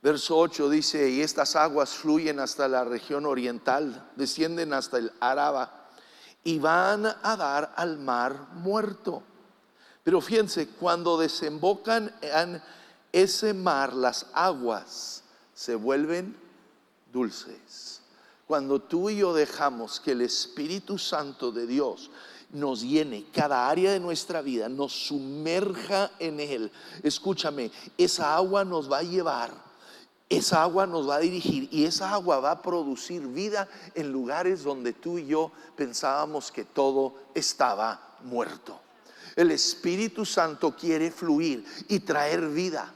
Verso 0.00 0.38
8 0.38 0.70
dice, 0.70 1.10
y 1.10 1.20
estas 1.20 1.54
aguas 1.54 1.90
fluyen 1.90 2.40
hasta 2.40 2.66
la 2.66 2.84
región 2.84 3.26
oriental, 3.26 4.10
descienden 4.16 4.72
hasta 4.72 4.96
el 4.96 5.12
Araba 5.20 5.87
y 6.48 6.58
van 6.58 7.04
a 7.04 7.36
dar 7.36 7.74
al 7.76 7.98
mar 7.98 8.48
muerto. 8.54 9.22
Pero 10.02 10.22
fíjense, 10.22 10.66
cuando 10.66 11.18
desembocan 11.18 12.10
en 12.22 12.62
ese 13.12 13.52
mar, 13.52 13.92
las 13.92 14.24
aguas 14.32 15.24
se 15.52 15.74
vuelven 15.74 16.34
dulces. 17.12 18.00
Cuando 18.46 18.80
tú 18.80 19.10
y 19.10 19.18
yo 19.18 19.34
dejamos 19.34 20.00
que 20.00 20.12
el 20.12 20.22
Espíritu 20.22 20.96
Santo 20.96 21.52
de 21.52 21.66
Dios 21.66 22.10
nos 22.50 22.80
llene 22.80 23.26
cada 23.30 23.68
área 23.68 23.92
de 23.92 24.00
nuestra 24.00 24.40
vida, 24.40 24.70
nos 24.70 24.94
sumerja 25.06 26.12
en 26.18 26.40
Él, 26.40 26.72
escúchame, 27.02 27.70
esa 27.98 28.34
agua 28.34 28.64
nos 28.64 28.90
va 28.90 29.00
a 29.00 29.02
llevar 29.02 29.67
esa 30.28 30.62
agua 30.62 30.86
nos 30.86 31.08
va 31.08 31.16
a 31.16 31.20
dirigir 31.20 31.68
y 31.72 31.84
esa 31.84 32.12
agua 32.12 32.40
va 32.40 32.50
a 32.50 32.62
producir 32.62 33.26
vida 33.28 33.66
en 33.94 34.12
lugares 34.12 34.62
donde 34.62 34.92
tú 34.92 35.18
y 35.18 35.26
yo 35.26 35.50
pensábamos 35.74 36.52
que 36.52 36.64
todo 36.64 37.14
estaba 37.34 38.16
muerto. 38.24 38.78
El 39.36 39.50
Espíritu 39.50 40.26
Santo 40.26 40.76
quiere 40.76 41.10
fluir 41.10 41.64
y 41.88 42.00
traer 42.00 42.48
vida 42.48 42.92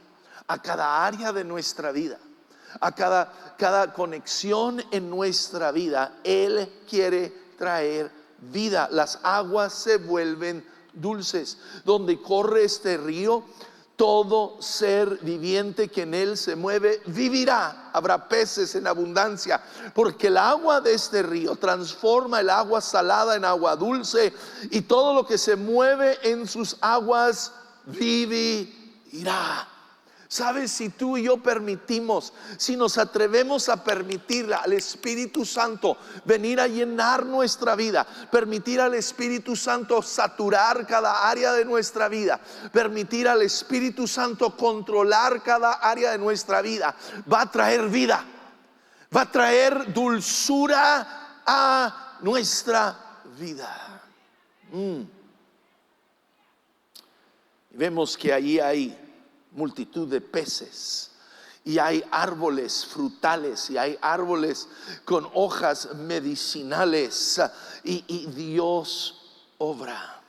a 0.46 0.60
cada 0.60 1.06
área 1.06 1.32
de 1.32 1.44
nuestra 1.44 1.92
vida, 1.92 2.18
a 2.80 2.92
cada, 2.92 3.54
cada 3.56 3.94
conexión 3.94 4.82
en 4.90 5.08
nuestra 5.08 5.72
vida. 5.72 6.18
Él 6.24 6.82
quiere 6.88 7.32
traer 7.56 8.10
vida. 8.52 8.88
Las 8.90 9.20
aguas 9.22 9.72
se 9.72 9.98
vuelven 9.98 10.66
dulces. 10.92 11.58
Donde 11.84 12.20
corre 12.20 12.64
este 12.64 12.96
río, 12.96 13.44
todo 14.02 14.60
ser 14.60 15.20
viviente 15.22 15.86
que 15.86 16.02
en 16.02 16.14
él 16.14 16.36
se 16.36 16.56
mueve 16.56 17.00
vivirá. 17.06 17.92
Habrá 17.92 18.28
peces 18.28 18.74
en 18.74 18.88
abundancia, 18.88 19.62
porque 19.94 20.26
el 20.26 20.38
agua 20.38 20.80
de 20.80 20.92
este 20.92 21.22
río 21.22 21.54
transforma 21.54 22.40
el 22.40 22.50
agua 22.50 22.80
salada 22.80 23.36
en 23.36 23.44
agua 23.44 23.76
dulce 23.76 24.34
y 24.72 24.80
todo 24.80 25.14
lo 25.14 25.24
que 25.24 25.38
se 25.38 25.54
mueve 25.54 26.18
en 26.28 26.48
sus 26.48 26.76
aguas 26.80 27.52
vivirá. 27.86 29.68
¿Sabes? 30.32 30.72
Si 30.72 30.88
tú 30.88 31.18
y 31.18 31.24
yo 31.24 31.42
permitimos, 31.42 32.32
si 32.56 32.74
nos 32.74 32.96
atrevemos 32.96 33.68
a 33.68 33.84
permitir 33.84 34.50
al 34.54 34.72
Espíritu 34.72 35.44
Santo 35.44 35.98
venir 36.24 36.58
a 36.58 36.66
llenar 36.66 37.26
nuestra 37.26 37.76
vida, 37.76 38.06
permitir 38.30 38.80
al 38.80 38.94
Espíritu 38.94 39.54
Santo 39.56 40.00
saturar 40.00 40.86
cada 40.86 41.28
área 41.28 41.52
de 41.52 41.66
nuestra 41.66 42.08
vida, 42.08 42.40
permitir 42.72 43.28
al 43.28 43.42
Espíritu 43.42 44.08
Santo 44.08 44.56
controlar 44.56 45.42
cada 45.42 45.72
área 45.74 46.12
de 46.12 46.18
nuestra 46.18 46.62
vida, 46.62 46.96
va 47.30 47.42
a 47.42 47.50
traer 47.50 47.90
vida, 47.90 48.24
va 49.14 49.20
a 49.20 49.30
traer 49.30 49.92
dulzura 49.92 51.42
a 51.44 52.16
nuestra 52.22 53.20
vida. 53.38 54.02
Mm. 54.72 55.02
Vemos 57.72 58.16
que 58.16 58.32
allí 58.32 58.58
hay 58.58 59.01
multitud 59.54 60.08
de 60.08 60.20
peces. 60.20 61.10
Y 61.64 61.78
hay 61.78 62.04
árboles 62.10 62.84
frutales 62.84 63.70
y 63.70 63.78
hay 63.78 63.96
árboles 64.00 64.68
con 65.04 65.28
hojas 65.34 65.94
medicinales. 65.94 67.40
Y, 67.84 68.26
Dios 68.26 69.20
obra. 69.58 70.20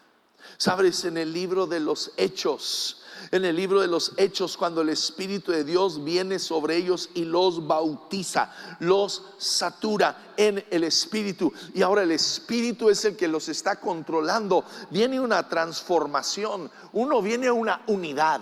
Sabes, 0.58 1.06
en 1.06 1.18
el 1.18 1.34
libro 1.34 1.66
de 1.66 1.80
los 1.80 2.12
hechos, 2.18 3.04
en 3.32 3.46
el 3.46 3.56
libro 3.56 3.82
de 3.82 3.88
los 3.88 4.12
Hechos 4.18 4.58
cuando 4.58 4.82
el 4.82 4.90
Espíritu 4.90 5.52
de 5.52 5.64
Dios 5.64 6.04
viene 6.04 6.40
sobre 6.40 6.78
ellos 6.78 7.10
y 7.14 7.26
los 7.26 7.66
bautiza, 7.66 8.52
los 8.80 9.24
satura 9.38 10.34
en 10.38 10.64
el 10.70 10.84
Espíritu. 10.84 11.52
Y 11.74 11.82
ahora 11.82 12.04
el 12.04 12.12
Espíritu 12.12 12.90
es 12.90 13.06
el 13.06 13.16
que 13.16 13.28
los 13.28 13.50
está 13.50 13.80
controlando. 13.80 14.66
Viene 14.90 15.20
una 15.20 15.48
transformación, 15.48 16.70
uno 16.92 17.22
viene 17.22 17.48
a 17.48 17.54
una 17.54 17.82
unidad. 17.88 18.42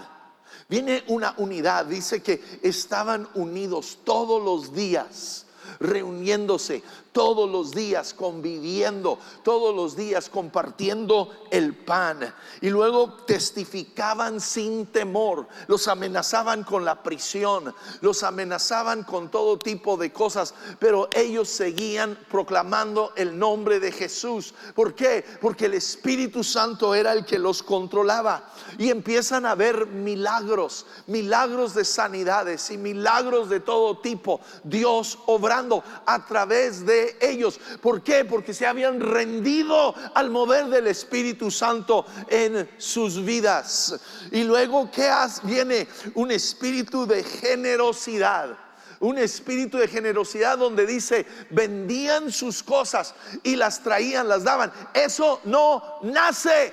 Viene 0.71 1.03
una 1.07 1.33
unidad, 1.35 1.85
dice 1.85 2.23
que 2.23 2.41
estaban 2.61 3.27
unidos 3.33 3.99
todos 4.05 4.41
los 4.41 4.73
días 4.73 5.45
reuniéndose 5.81 6.81
todos 7.11 7.49
los 7.49 7.71
días, 7.71 8.13
conviviendo, 8.13 9.19
todos 9.43 9.75
los 9.75 9.95
días 9.95 10.29
compartiendo 10.29 11.29
el 11.51 11.75
pan. 11.75 12.33
Y 12.61 12.69
luego 12.69 13.13
testificaban 13.25 14.39
sin 14.39 14.87
temor, 14.87 15.47
los 15.67 15.87
amenazaban 15.87 16.63
con 16.63 16.85
la 16.85 17.03
prisión, 17.03 17.73
los 18.01 18.23
amenazaban 18.23 19.03
con 19.03 19.29
todo 19.29 19.57
tipo 19.57 19.97
de 19.97 20.11
cosas, 20.11 20.53
pero 20.79 21.09
ellos 21.13 21.49
seguían 21.49 22.17
proclamando 22.29 23.11
el 23.15 23.37
nombre 23.37 23.79
de 23.79 23.91
Jesús. 23.91 24.53
¿Por 24.73 24.95
qué? 24.95 25.25
Porque 25.41 25.65
el 25.65 25.73
Espíritu 25.73 26.43
Santo 26.43 26.95
era 26.95 27.13
el 27.13 27.25
que 27.25 27.39
los 27.39 27.61
controlaba. 27.63 28.51
Y 28.77 28.89
empiezan 28.89 29.45
a 29.45 29.55
ver 29.55 29.87
milagros, 29.87 30.85
milagros 31.07 31.73
de 31.73 31.83
sanidades 31.83 32.71
y 32.71 32.77
milagros 32.77 33.49
de 33.49 33.59
todo 33.59 33.99
tipo. 33.99 34.39
Dios 34.63 35.19
obrando 35.25 35.83
a 36.05 36.25
través 36.25 36.85
de 36.85 37.00
ellos. 37.19 37.59
¿Por 37.81 38.03
qué? 38.03 38.25
Porque 38.25 38.53
se 38.53 38.65
habían 38.65 38.99
rendido 38.99 39.93
al 40.13 40.29
mover 40.29 40.67
del 40.67 40.87
Espíritu 40.87 41.51
Santo 41.51 42.05
en 42.29 42.69
sus 42.77 43.23
vidas. 43.23 43.99
Y 44.31 44.43
luego, 44.43 44.89
¿qué 44.91 45.11
viene? 45.43 45.87
Un 46.15 46.31
espíritu 46.31 47.05
de 47.05 47.23
generosidad 47.23 48.57
un 49.01 49.17
espíritu 49.17 49.79
de 49.79 49.87
generosidad 49.87 50.59
donde 50.59 50.85
dice, 50.85 51.25
vendían 51.49 52.31
sus 52.31 52.61
cosas 52.61 53.15
y 53.41 53.55
las 53.55 53.81
traían, 53.81 54.27
las 54.27 54.43
daban. 54.43 54.71
Eso 54.93 55.41
no 55.45 55.97
nace 56.03 56.71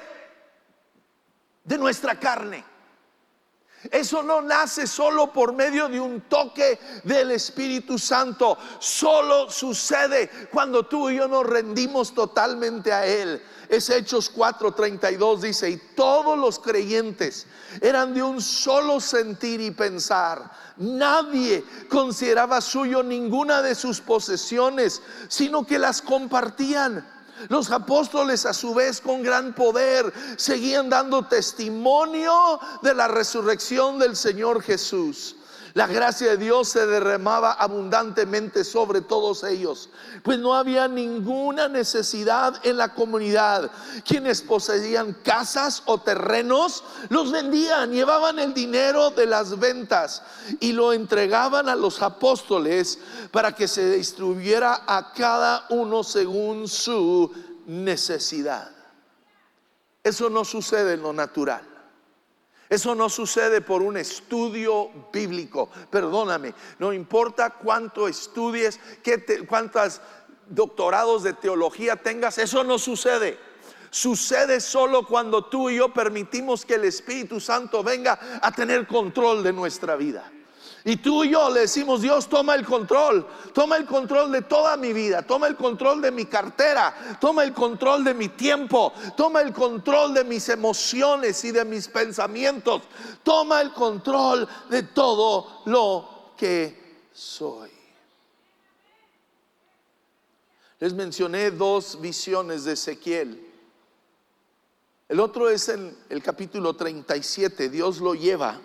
de 1.64 1.78
nuestra 1.78 2.20
carne. 2.20 2.64
Eso 3.90 4.24
no 4.24 4.42
nace 4.42 4.86
solo 4.88 5.32
por 5.32 5.52
medio 5.52 5.88
de 5.88 6.00
un 6.00 6.22
toque 6.22 6.80
del 7.04 7.30
Espíritu 7.30 7.96
Santo. 7.98 8.58
Solo 8.80 9.50
sucede 9.50 10.28
cuando 10.50 10.86
tú 10.86 11.08
y 11.10 11.16
yo 11.16 11.28
nos 11.28 11.46
rendimos 11.46 12.12
totalmente 12.12 12.92
a 12.92 13.06
Él. 13.06 13.40
Es 13.68 13.88
Hechos 13.90 14.32
4:32 14.34 15.40
dice, 15.40 15.70
y 15.70 15.76
todos 15.94 16.36
los 16.36 16.58
creyentes 16.58 17.46
eran 17.80 18.14
de 18.14 18.22
un 18.22 18.40
solo 18.42 18.98
sentir 18.98 19.60
y 19.60 19.70
pensar. 19.70 20.50
Nadie 20.78 21.64
consideraba 21.88 22.60
suyo 22.60 23.02
ninguna 23.02 23.62
de 23.62 23.74
sus 23.74 24.00
posesiones, 24.00 25.02
sino 25.28 25.64
que 25.66 25.78
las 25.78 26.02
compartían. 26.02 27.17
Los 27.48 27.70
apóstoles 27.70 28.44
a 28.46 28.52
su 28.52 28.74
vez 28.74 29.00
con 29.00 29.22
gran 29.22 29.54
poder 29.54 30.12
seguían 30.36 30.90
dando 30.90 31.26
testimonio 31.26 32.60
de 32.82 32.94
la 32.94 33.08
resurrección 33.08 33.98
del 33.98 34.16
Señor 34.16 34.62
Jesús. 34.62 35.36
La 35.78 35.86
gracia 35.86 36.30
de 36.30 36.38
Dios 36.38 36.70
se 36.70 36.88
derramaba 36.88 37.52
abundantemente 37.52 38.64
sobre 38.64 39.00
todos 39.00 39.44
ellos, 39.44 39.90
pues 40.24 40.36
no 40.36 40.56
había 40.56 40.88
ninguna 40.88 41.68
necesidad 41.68 42.60
en 42.66 42.78
la 42.78 42.94
comunidad. 42.94 43.70
Quienes 44.04 44.42
poseían 44.42 45.12
casas 45.22 45.84
o 45.86 45.98
terrenos 45.98 46.82
los 47.10 47.30
vendían, 47.30 47.92
llevaban 47.92 48.40
el 48.40 48.54
dinero 48.54 49.10
de 49.10 49.26
las 49.26 49.56
ventas 49.56 50.24
y 50.58 50.72
lo 50.72 50.92
entregaban 50.92 51.68
a 51.68 51.76
los 51.76 52.02
apóstoles 52.02 52.98
para 53.30 53.54
que 53.54 53.68
se 53.68 53.88
distribuyera 53.88 54.82
a 54.84 55.12
cada 55.12 55.64
uno 55.70 56.02
según 56.02 56.66
su 56.66 57.32
necesidad. 57.66 58.68
Eso 60.02 60.28
no 60.28 60.44
sucede 60.44 60.94
en 60.94 61.02
lo 61.02 61.12
natural. 61.12 61.67
Eso 62.68 62.94
no 62.94 63.08
sucede 63.08 63.60
por 63.60 63.82
un 63.82 63.96
estudio 63.96 64.90
bíblico. 65.12 65.70
Perdóname, 65.90 66.54
no 66.78 66.92
importa 66.92 67.50
cuánto 67.50 68.08
estudies, 68.08 68.78
qué 69.02 69.46
cuántos 69.48 70.00
doctorados 70.48 71.22
de 71.22 71.32
teología 71.32 71.96
tengas, 71.96 72.38
eso 72.38 72.64
no 72.64 72.78
sucede. 72.78 73.38
Sucede 73.90 74.60
solo 74.60 75.06
cuando 75.06 75.46
tú 75.46 75.70
y 75.70 75.76
yo 75.76 75.92
permitimos 75.92 76.66
que 76.66 76.74
el 76.74 76.84
Espíritu 76.84 77.40
Santo 77.40 77.82
venga 77.82 78.18
a 78.42 78.52
tener 78.52 78.86
control 78.86 79.42
de 79.42 79.52
nuestra 79.52 79.96
vida. 79.96 80.30
Y 80.84 80.96
tú 80.96 81.24
y 81.24 81.30
yo 81.30 81.50
le 81.50 81.60
decimos, 81.60 82.02
Dios, 82.02 82.28
toma 82.28 82.54
el 82.54 82.64
control, 82.64 83.26
toma 83.52 83.76
el 83.76 83.84
control 83.84 84.30
de 84.30 84.42
toda 84.42 84.76
mi 84.76 84.92
vida, 84.92 85.22
toma 85.22 85.48
el 85.48 85.56
control 85.56 86.00
de 86.00 86.10
mi 86.10 86.26
cartera, 86.26 87.18
toma 87.20 87.42
el 87.42 87.52
control 87.52 88.04
de 88.04 88.14
mi 88.14 88.28
tiempo, 88.28 88.92
toma 89.16 89.40
el 89.40 89.52
control 89.52 90.14
de 90.14 90.24
mis 90.24 90.48
emociones 90.48 91.44
y 91.44 91.50
de 91.50 91.64
mis 91.64 91.88
pensamientos, 91.88 92.82
toma 93.22 93.60
el 93.60 93.72
control 93.72 94.48
de 94.70 94.84
todo 94.84 95.62
lo 95.66 96.32
que 96.36 97.06
soy. 97.12 97.70
Les 100.78 100.94
mencioné 100.94 101.50
dos 101.50 102.00
visiones 102.00 102.62
de 102.64 102.74
Ezequiel. 102.74 103.44
El 105.08 105.18
otro 105.18 105.50
es 105.50 105.68
en 105.70 105.96
el 106.08 106.22
capítulo 106.22 106.76
37, 106.76 107.68
Dios 107.68 107.98
lo 107.98 108.14
lleva 108.14 108.60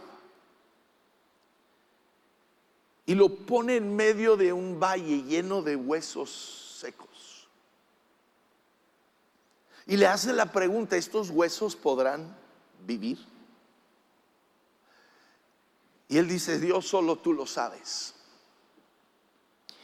y 3.05 3.15
lo 3.15 3.35
pone 3.35 3.77
en 3.77 3.95
medio 3.95 4.37
de 4.37 4.53
un 4.53 4.79
valle 4.79 5.23
lleno 5.23 5.61
de 5.61 5.75
huesos 5.75 6.77
secos. 6.79 7.47
Y 9.85 9.97
le 9.97 10.07
hace 10.07 10.31
la 10.31 10.51
pregunta, 10.51 10.95
¿estos 10.95 11.29
huesos 11.29 11.75
podrán 11.75 12.35
vivir? 12.85 13.19
Y 16.07 16.17
él 16.17 16.27
dice, 16.27 16.59
Dios 16.59 16.87
solo 16.87 17.17
tú 17.17 17.33
lo 17.33 17.45
sabes. 17.45 18.13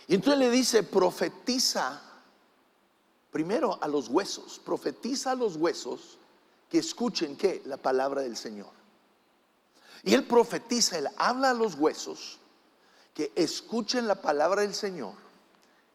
Y 0.07 0.15
entonces 0.15 0.39
le 0.39 0.49
dice, 0.49 0.83
profetiza 0.83 2.01
primero 3.31 3.77
a 3.81 3.87
los 3.87 4.07
huesos, 4.07 4.59
profetiza 4.63 5.31
a 5.31 5.35
los 5.35 5.55
huesos 5.55 6.17
que 6.69 6.79
escuchen 6.79 7.35
que 7.35 7.61
la 7.65 7.77
palabra 7.77 8.21
del 8.21 8.37
Señor. 8.37 8.71
Y 10.03 10.13
él 10.13 10.25
profetiza, 10.25 10.97
él 10.97 11.09
habla 11.17 11.49
a 11.49 11.53
los 11.53 11.75
huesos 11.75 12.38
que 13.13 13.31
escuchen 13.35 14.07
la 14.07 14.21
palabra 14.21 14.61
del 14.61 14.73
Señor 14.73 15.13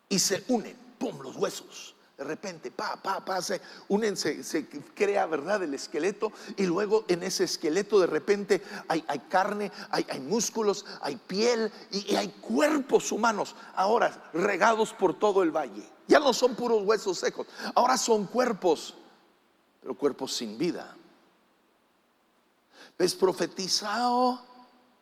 y 0.08 0.18
se 0.18 0.44
unen, 0.48 0.76
pum, 0.98 1.20
los 1.20 1.36
huesos. 1.36 1.94
De 2.16 2.22
repente, 2.22 2.70
pa, 2.70 2.94
pa, 2.94 3.24
pa, 3.24 3.42
se 3.42 3.60
unen, 3.88 4.16
se, 4.16 4.68
crea, 4.94 5.26
¿verdad?, 5.26 5.64
el 5.64 5.74
esqueleto 5.74 6.30
y 6.56 6.64
luego 6.64 7.04
en 7.08 7.24
ese 7.24 7.42
esqueleto 7.42 7.98
de 7.98 8.06
repente 8.06 8.62
hay, 8.86 9.02
carne, 9.28 9.72
hay, 9.90 10.20
músculos, 10.20 10.86
hay 11.00 11.16
piel 11.16 11.72
y, 11.90 12.12
y 12.12 12.16
hay 12.16 12.28
cuerpos 12.28 13.10
humanos, 13.10 13.56
ahora 13.74 14.30
regados 14.32 14.92
por 14.92 15.18
todo 15.18 15.42
el 15.42 15.50
valle. 15.50 15.82
Ya 16.06 16.20
no 16.20 16.32
son 16.32 16.54
puros 16.54 16.84
huesos 16.84 17.18
secos, 17.18 17.48
ahora 17.74 17.98
son 17.98 18.26
cuerpos, 18.26 18.94
pero 19.82 19.94
cuerpos 19.94 20.36
sin 20.36 20.56
vida. 20.56 20.96
¿Ves 22.96 23.16
profetizado 23.16 24.40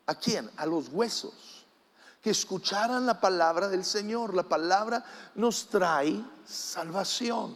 a 0.07 0.15
quién? 0.15 0.51
A 0.57 0.65
los 0.65 0.89
huesos 0.89 1.52
que 2.23 2.31
escucharan 2.31 3.05
la 3.05 3.21
palabra 3.21 3.69
del 3.69 3.85
Señor. 3.85 4.35
La 4.35 4.45
palabra 4.45 5.05
nos 5.35 5.69
trae 5.69 6.25
salvación. 6.47 7.55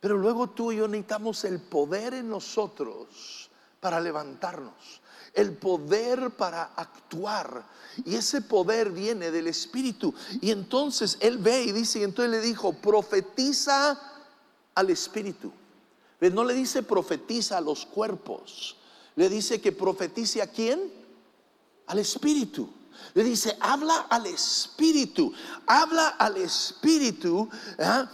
Pero 0.00 0.16
luego 0.16 0.50
tú 0.50 0.72
y 0.72 0.76
yo 0.76 0.88
necesitamos 0.88 1.44
el 1.44 1.60
poder 1.60 2.14
en 2.14 2.30
nosotros 2.30 3.50
para 3.80 4.00
levantarnos, 4.00 5.02
el 5.34 5.52
poder 5.52 6.30
para 6.30 6.64
actuar. 6.76 7.64
Y 8.04 8.14
ese 8.14 8.40
poder 8.42 8.90
viene 8.90 9.30
del 9.30 9.48
Espíritu. 9.48 10.14
Y 10.40 10.50
entonces 10.50 11.18
él 11.20 11.38
ve 11.38 11.64
y 11.64 11.72
dice, 11.72 11.98
y 11.98 12.04
entonces 12.04 12.30
le 12.30 12.40
dijo, 12.40 12.72
profetiza 12.72 14.00
al 14.74 14.90
Espíritu. 14.90 15.52
No 16.20 16.44
le 16.44 16.54
dice 16.54 16.82
profetiza 16.82 17.58
a 17.58 17.60
los 17.60 17.86
cuerpos, 17.86 18.76
le 19.14 19.28
dice 19.28 19.60
que 19.60 19.72
profetice 19.72 20.42
a 20.42 20.48
quién? 20.48 20.92
Al 21.86 21.98
Espíritu. 21.98 22.77
Le 23.14 23.24
dice, 23.24 23.56
habla 23.60 24.06
al 24.10 24.26
Espíritu, 24.26 25.32
habla 25.66 26.08
al 26.10 26.36
Espíritu, 26.36 27.48
¿eh? 27.78 28.04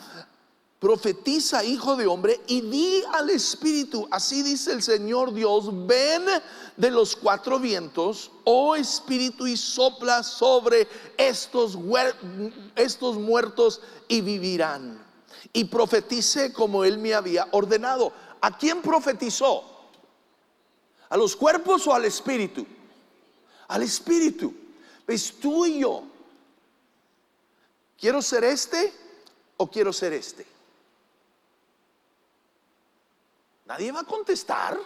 profetiza, 0.79 1.65
hijo 1.65 1.97
de 1.97 2.07
hombre, 2.07 2.41
y 2.47 2.61
di 2.61 3.03
al 3.13 3.31
Espíritu, 3.31 4.07
así 4.11 4.43
dice 4.43 4.73
el 4.73 4.83
Señor 4.83 5.33
Dios, 5.33 5.71
ven 5.87 6.25
de 6.77 6.91
los 6.91 7.17
cuatro 7.17 7.59
vientos, 7.59 8.31
oh 8.45 8.77
Espíritu, 8.77 9.47
y 9.47 9.57
sopla 9.57 10.23
sobre 10.23 10.87
estos, 11.17 11.79
estos 12.77 13.17
muertos 13.17 13.81
y 14.09 14.21
vivirán. 14.21 15.03
Y 15.53 15.65
profetice 15.65 16.53
como 16.53 16.85
él 16.85 16.99
me 16.99 17.15
había 17.15 17.49
ordenado. 17.53 18.13
¿A 18.41 18.57
quién 18.59 18.83
profetizó? 18.83 19.65
¿A 21.09 21.17
los 21.17 21.35
cuerpos 21.37 21.87
o 21.87 21.95
al 21.95 22.05
Espíritu? 22.05 22.67
Al 23.69 23.83
Espíritu. 23.83 24.53
Es 25.07 25.39
tú 25.41 25.67
y 25.67 25.81
yo. 25.81 26.05
¿Quiero 27.99 28.21
ser 28.23 28.45
este 28.45 28.93
o 29.57 29.71
quiero 29.71 29.93
ser 29.93 30.13
este? 30.13 30.47
Nadie 33.67 33.93
va 33.93 34.01
a 34.01 34.05
contestar. 34.05 34.79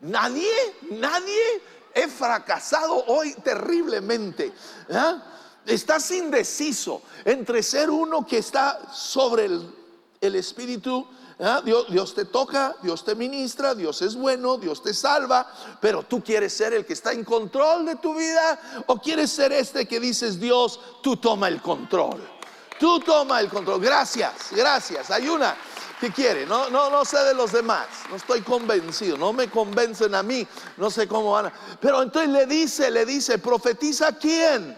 Nadie, 0.00 0.52
nadie. 0.90 1.62
He 1.94 2.08
fracasado 2.08 3.04
hoy 3.06 3.34
terriblemente. 3.34 4.52
¿ah? 4.90 5.34
estás 5.66 6.10
indeciso 6.10 7.02
entre 7.24 7.62
ser 7.62 7.90
uno 7.90 8.26
que 8.26 8.38
está 8.38 8.92
sobre 8.92 9.46
el, 9.46 10.34
Espíritu, 10.34 11.06
¿ah? 11.40 11.62
Dios, 11.64 11.86
Dios, 11.90 12.14
te 12.14 12.24
toca, 12.24 12.76
Dios 12.82 13.04
te 13.04 13.14
ministra, 13.14 13.74
Dios 13.74 14.02
es 14.02 14.16
bueno, 14.16 14.56
Dios 14.56 14.82
te 14.82 14.94
salva, 14.94 15.46
pero 15.80 16.02
tú 16.02 16.22
quieres 16.22 16.52
ser 16.52 16.72
el 16.72 16.84
que 16.84 16.92
está 16.92 17.12
en 17.12 17.24
control 17.24 17.86
de 17.86 17.96
tu 17.96 18.14
vida 18.14 18.84
o 18.86 18.98
quieres 18.98 19.30
ser 19.30 19.52
este 19.52 19.86
que 19.86 20.00
dices, 20.00 20.38
Dios, 20.40 20.80
tú 21.02 21.16
toma 21.16 21.48
el 21.48 21.60
control. 21.60 22.20
Tú 22.78 23.00
toma 23.00 23.40
el 23.40 23.48
control. 23.48 23.80
Gracias, 23.80 24.50
gracias. 24.50 25.10
Hay 25.10 25.28
una 25.28 25.56
que 26.00 26.10
quiere. 26.10 26.44
No, 26.44 26.68
no, 26.70 26.90
no 26.90 27.04
sé 27.04 27.18
de 27.24 27.34
los 27.34 27.52
demás. 27.52 27.86
No 28.10 28.16
estoy 28.16 28.42
convencido. 28.42 29.16
No 29.16 29.32
me 29.32 29.48
convencen 29.48 30.14
a 30.14 30.22
mí. 30.22 30.46
No 30.76 30.90
sé 30.90 31.06
cómo 31.06 31.32
van. 31.32 31.46
A... 31.46 31.52
Pero 31.80 32.02
entonces 32.02 32.30
le 32.30 32.46
dice, 32.46 32.90
le 32.90 33.06
dice, 33.06 33.38
profetiza 33.38 34.12
quién? 34.12 34.76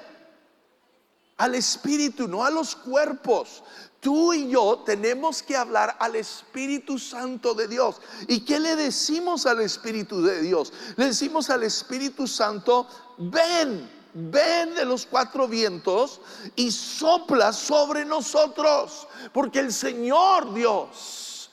Al 1.36 1.54
espíritu, 1.54 2.26
no 2.28 2.44
a 2.44 2.50
los 2.50 2.74
cuerpos. 2.74 3.62
Tú 4.00 4.32
y 4.32 4.48
yo 4.48 4.84
tenemos 4.86 5.42
que 5.42 5.56
hablar 5.56 5.96
al 5.98 6.16
Espíritu 6.16 6.98
Santo 6.98 7.54
de 7.54 7.66
Dios. 7.66 8.00
¿Y 8.28 8.44
qué 8.44 8.60
le 8.60 8.76
decimos 8.76 9.46
al 9.46 9.60
Espíritu 9.60 10.22
de 10.22 10.42
Dios? 10.42 10.72
Le 10.96 11.06
decimos 11.06 11.50
al 11.50 11.64
Espíritu 11.64 12.28
Santo, 12.28 12.86
ven, 13.18 13.90
ven 14.14 14.74
de 14.74 14.84
los 14.84 15.06
cuatro 15.06 15.48
vientos 15.48 16.20
y 16.54 16.70
sopla 16.70 17.52
sobre 17.52 18.04
nosotros, 18.04 19.08
porque 19.32 19.58
el 19.58 19.72
Señor 19.72 20.54
Dios 20.54 21.50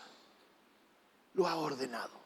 lo 1.33 1.47
ha 1.47 1.55
ordenado. 1.55 2.21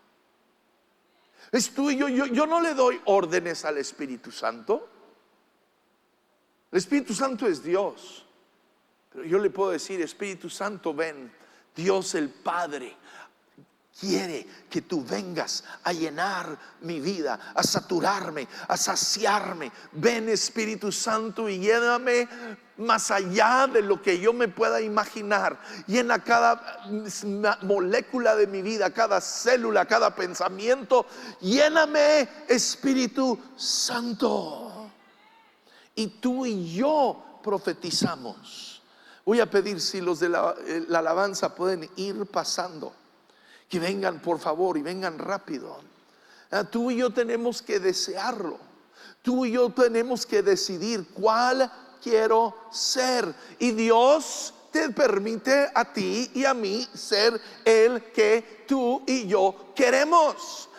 Es 1.51 1.73
tú 1.73 1.89
y 1.89 1.95
yo, 1.95 2.09
yo, 2.09 2.25
yo 2.25 2.45
no 2.45 2.59
le 2.59 2.73
doy 2.73 2.99
órdenes 3.05 3.63
al 3.63 3.77
Espíritu 3.77 4.31
Santo. 4.31 4.89
El 6.71 6.77
Espíritu 6.77 7.13
Santo 7.13 7.47
es 7.47 7.63
Dios. 7.63 8.25
Pero 9.11 9.23
yo 9.25 9.39
le 9.39 9.49
puedo 9.49 9.71
decir, 9.71 10.01
Espíritu 10.01 10.49
Santo, 10.49 10.93
ven, 10.93 11.31
Dios 11.75 12.15
el 12.15 12.29
Padre 12.29 12.95
quiere 13.99 14.45
que 14.69 14.81
tú 14.81 15.03
vengas 15.03 15.63
a 15.83 15.91
llenar 15.91 16.57
mi 16.81 16.99
vida, 16.99 17.53
a 17.55 17.63
saturarme, 17.63 18.47
a 18.67 18.77
saciarme. 18.77 19.71
Ven 19.93 20.29
Espíritu 20.29 20.91
Santo 20.91 21.49
y 21.49 21.59
lléname 21.59 22.27
más 22.77 23.09
allá 23.09 23.67
de 23.67 23.81
lo 23.81 24.01
que 24.01 24.19
yo 24.19 24.33
me 24.33 24.47
pueda 24.47 24.81
imaginar. 24.81 25.59
Llena 25.87 26.23
cada 26.23 26.85
molécula 27.63 28.35
de 28.35 28.47
mi 28.47 28.61
vida, 28.61 28.91
cada 28.91 29.19
célula, 29.19 29.85
cada 29.85 30.13
pensamiento. 30.13 31.07
Lléname 31.41 32.29
Espíritu 32.47 33.39
Santo. 33.55 34.76
Y 35.97 36.07
tú 36.07 36.45
y 36.45 36.73
yo 36.73 37.39
profetizamos. 37.43 38.81
Voy 39.25 39.41
a 39.41 39.49
pedir 39.49 39.81
si 39.81 39.99
los 39.99 40.19
de 40.21 40.29
la, 40.29 40.55
eh, 40.65 40.85
la 40.87 40.99
alabanza 40.99 41.53
pueden 41.53 41.89
ir 41.97 42.25
pasando 42.27 42.93
que 43.67 43.79
vengan 43.79 44.21
por 44.21 44.39
favor 44.39 44.77
y 44.77 44.81
vengan 44.81 45.19
rápido. 45.19 45.79
Ah, 46.51 46.63
tú 46.63 46.91
y 46.91 46.97
yo 46.97 47.11
tenemos 47.11 47.61
que 47.61 47.79
desearlo. 47.79 48.57
Tú 49.21 49.45
y 49.45 49.53
yo 49.53 49.69
tenemos 49.71 50.25
que 50.25 50.41
decidir 50.41 51.07
cuál 51.13 51.71
quiero 52.01 52.55
ser. 52.71 53.33
Y 53.59 53.71
Dios 53.71 54.53
te 54.71 54.89
permite 54.91 55.69
a 55.73 55.91
ti 55.91 56.29
y 56.33 56.45
a 56.45 56.53
mí 56.53 56.87
ser 56.93 57.41
el 57.65 58.03
que 58.11 58.65
tú 58.67 59.01
y 59.05 59.27
yo 59.27 59.73
queremos. 59.75 60.69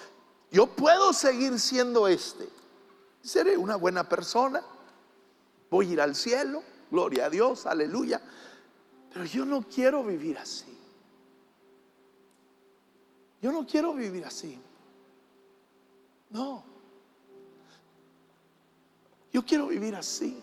Yo 0.50 0.66
puedo 0.66 1.12
seguir 1.12 1.58
siendo 1.60 2.08
este. 2.08 2.48
Seré 3.22 3.56
una 3.56 3.76
buena 3.76 4.08
persona. 4.08 4.62
Voy 5.70 5.90
a 5.90 5.92
ir 5.92 6.00
al 6.00 6.14
cielo. 6.14 6.62
Gloria 6.90 7.26
a 7.26 7.30
Dios. 7.30 7.66
Aleluya. 7.66 8.20
Pero 9.12 9.24
yo 9.24 9.44
no 9.44 9.62
quiero 9.62 10.04
vivir 10.04 10.38
así. 10.38 10.76
Yo 13.40 13.52
no 13.52 13.66
quiero 13.66 13.94
vivir 13.94 14.24
así. 14.24 14.60
No. 16.30 16.64
Yo 19.32 19.44
quiero 19.44 19.68
vivir 19.68 19.94
así. 19.94 20.42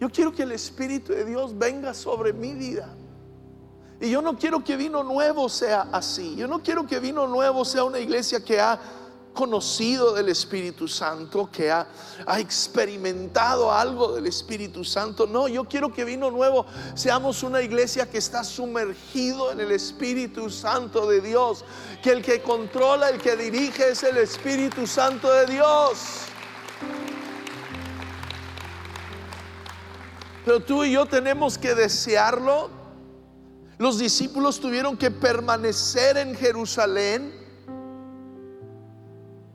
Yo 0.00 0.08
quiero 0.10 0.32
que 0.32 0.42
el 0.42 0.52
Espíritu 0.52 1.12
de 1.12 1.24
Dios 1.24 1.56
venga 1.56 1.94
sobre 1.94 2.32
mi 2.32 2.54
vida. 2.54 2.94
Y 4.00 4.10
yo 4.10 4.22
no 4.22 4.38
quiero 4.38 4.62
que 4.62 4.76
vino 4.76 5.02
nuevo 5.02 5.48
sea 5.48 5.88
así. 5.92 6.36
Yo 6.36 6.46
no 6.46 6.62
quiero 6.62 6.86
que 6.86 7.00
vino 7.00 7.26
nuevo 7.26 7.64
sea 7.64 7.82
una 7.82 7.98
iglesia 7.98 8.44
que 8.44 8.60
ha 8.60 8.78
conocido 9.38 10.14
del 10.14 10.30
Espíritu 10.30 10.88
Santo, 10.88 11.48
que 11.48 11.70
ha, 11.70 11.86
experimentado 12.38 13.70
algo 13.70 14.12
del 14.12 14.26
Espíritu 14.26 14.84
Santo. 14.84 15.28
No, 15.28 15.46
yo 15.46 15.62
quiero 15.62 15.92
que 15.92 16.04
vino 16.04 16.28
nuevo 16.28 16.66
seamos 16.96 17.44
una 17.44 17.62
iglesia 17.62 18.10
que 18.10 18.18
está 18.18 18.42
sumergido 18.42 19.52
en 19.52 19.60
el 19.60 19.70
Espíritu 19.70 20.50
Santo 20.50 21.08
de 21.08 21.20
Dios, 21.20 21.64
que 22.02 22.10
el 22.10 22.20
que 22.20 22.42
controla, 22.42 23.10
el 23.10 23.20
que 23.20 23.36
dirige 23.36 23.90
es 23.90 24.02
el 24.02 24.16
Espíritu 24.16 24.88
Santo 24.88 25.32
de 25.32 25.46
Dios. 25.46 26.00
Pero 30.44 30.58
tú 30.58 30.82
y 30.82 30.90
yo 30.90 31.06
tenemos 31.06 31.56
que 31.56 31.76
desearlo. 31.76 32.70
Los 33.78 34.00
discípulos 34.00 34.58
tuvieron 34.58 34.96
que 34.96 35.12
permanecer 35.12 36.16
en 36.16 36.34
Jerusalén 36.34 37.47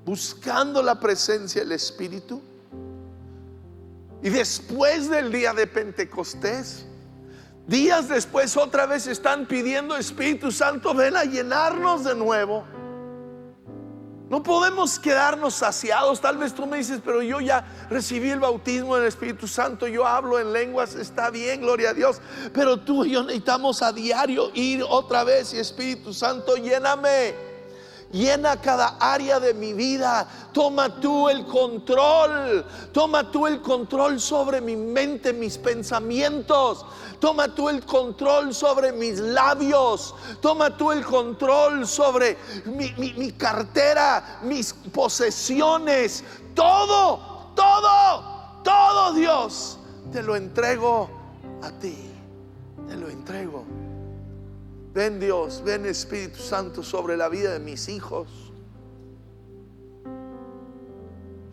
buscando 0.05 0.81
la 0.81 0.99
presencia 0.99 1.61
del 1.61 1.71
Espíritu. 1.73 2.41
Y 4.21 4.29
después 4.29 5.09
del 5.09 5.31
día 5.31 5.53
de 5.53 5.67
Pentecostés, 5.67 6.85
días 7.67 8.07
después 8.07 8.55
otra 8.55 8.85
vez 8.85 9.07
están 9.07 9.45
pidiendo 9.45 9.97
Espíritu 9.97 10.51
Santo, 10.51 10.93
ven 10.93 11.17
a 11.17 11.25
llenarnos 11.25 12.03
de 12.03 12.15
nuevo. 12.15 12.65
No 14.29 14.41
podemos 14.41 14.97
quedarnos 14.97 15.53
saciados. 15.53 16.19
Tal 16.19 16.37
vez 16.37 16.55
tú 16.55 16.65
me 16.65 16.77
dices, 16.77 17.01
pero 17.05 17.21
yo 17.21 17.39
ya 17.39 17.67
recibí 17.89 18.31
el 18.31 18.39
bautismo 18.39 18.95
del 18.95 19.05
Espíritu 19.05 19.47
Santo, 19.47 19.87
yo 19.87 20.07
hablo 20.07 20.39
en 20.39 20.51
lenguas, 20.51 20.95
está 20.95 21.29
bien, 21.29 21.61
gloria 21.61 21.91
a 21.91 21.93
Dios. 21.93 22.19
Pero 22.51 22.79
tú 22.79 23.05
y 23.05 23.11
yo 23.11 23.21
necesitamos 23.21 23.83
a 23.83 23.91
diario 23.91 24.49
ir 24.55 24.83
otra 24.89 25.23
vez 25.23 25.53
y 25.53 25.59
Espíritu 25.59 26.13
Santo, 26.13 26.55
lléname. 26.55 27.52
Llena 28.13 28.61
cada 28.61 28.97
área 28.99 29.39
de 29.39 29.55
mi 29.55 29.73
vida. 29.73 30.27
Toma 30.53 31.01
tú 31.01 31.29
el 31.29 31.47
control. 31.47 32.63
Toma 32.91 33.31
tú 33.31 33.47
el 33.47 33.59
control 33.59 34.21
sobre 34.21 34.61
mi 34.61 34.75
mente, 34.75 35.33
mis 35.33 35.57
pensamientos. 35.57 36.85
Toma 37.19 37.47
tú 37.55 37.69
el 37.69 37.83
control 37.83 38.53
sobre 38.53 38.91
mis 38.91 39.19
labios. 39.19 40.13
Toma 40.41 40.77
tú 40.77 40.91
el 40.91 41.03
control 41.03 41.87
sobre 41.87 42.37
mi, 42.65 43.31
cartera, 43.31 44.41
mis 44.43 44.73
posesiones. 44.93 46.23
Todo, 46.53 47.51
todo, 47.55 48.61
todo 48.63 49.13
Dios. 49.13 49.79
Te 50.11 50.21
lo 50.21 50.35
entrego 50.35 51.09
a 51.63 51.71
ti. 51.71 52.11
Te 52.87 52.95
lo 52.95 53.09
entrego. 53.09 53.82
Ven 54.93 55.19
Dios, 55.19 55.63
ven 55.65 55.87
Espíritu 55.87 56.37
Santo 56.37 56.83
sobre 56.83 57.17
la 57.17 57.27
vida 57.27 57.53
de 57.53 57.59
mis 57.59 57.89
hijos, 57.89 58.53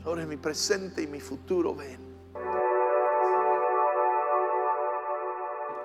sobre 0.04 0.26
mi 0.26 0.36
presente 0.36 1.02
y 1.02 1.06
mi 1.06 1.20
futuro, 1.20 1.74
ven. 1.74 1.98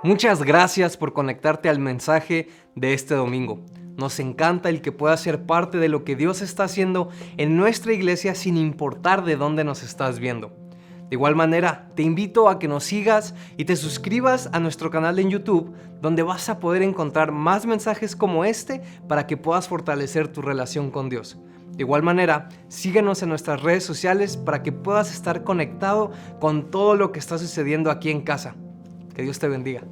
Muchas 0.04 0.44
gracias 0.44 0.98
por 0.98 1.14
conectarte 1.14 1.70
al 1.70 1.80
mensaje 1.80 2.50
de 2.76 2.94
este 2.94 3.16
domingo. 3.16 3.62
Nos 3.96 4.20
encanta 4.20 4.68
el 4.68 4.82
que 4.82 4.92
puedas 4.92 5.22
ser 5.22 5.46
parte 5.46 5.78
de 5.78 5.88
lo 5.88 6.04
que 6.04 6.18
Dios 6.18 6.42
está 6.42 6.66
haciendo 6.66 7.10
en 7.38 7.56
nuestra 7.56 7.94
iglesia 7.94 8.36
sin 8.36 8.58
importar 8.58 9.24
de 9.24 9.38
dónde 9.38 9.64
nos 9.64 9.82
estás 9.82 10.20
viendo. 10.20 10.65
De 11.10 11.16
igual 11.16 11.36
manera, 11.36 11.90
te 11.96 12.02
invito 12.02 12.50
a 12.50 12.58
que 12.58 12.68
nos 12.68 12.84
sigas 12.84 13.36
y 13.58 13.66
te 13.66 13.76
suscribas 13.76 14.50
a 14.54 14.60
nuestro 14.60 14.90
canal 14.90 15.20
en 15.20 15.30
YouTube, 15.30 15.74
donde 16.02 16.24
vas 16.24 16.50
a 16.50 16.60
poder 16.60 16.82
encontrar 16.82 17.32
más 17.32 17.66
mensajes 17.66 18.16
como 18.16 18.44
este 18.44 18.82
para 19.08 19.28
que 19.28 19.38
puedas 19.38 19.68
fortalecer 19.68 20.28
tu 20.28 20.42
relación 20.42 20.90
con 20.90 21.10
Dios. 21.10 21.38
De 21.76 21.84
igual 21.84 22.04
manera, 22.04 22.50
síguenos 22.70 23.22
en 23.22 23.30
nuestras 23.30 23.62
redes 23.62 23.84
sociales 23.84 24.38
para 24.38 24.64
que 24.64 24.72
puedas 24.72 25.14
estar 25.14 25.44
conectado 25.44 26.12
con 26.40 26.72
todo 26.72 26.96
lo 26.96 27.12
que 27.12 27.20
está 27.20 27.38
sucediendo 27.38 27.92
aquí 27.92 28.10
en 28.10 28.22
casa. 28.22 28.56
Que 29.14 29.22
Dios 29.22 29.40
te 29.40 29.48
bendiga. 29.48 29.84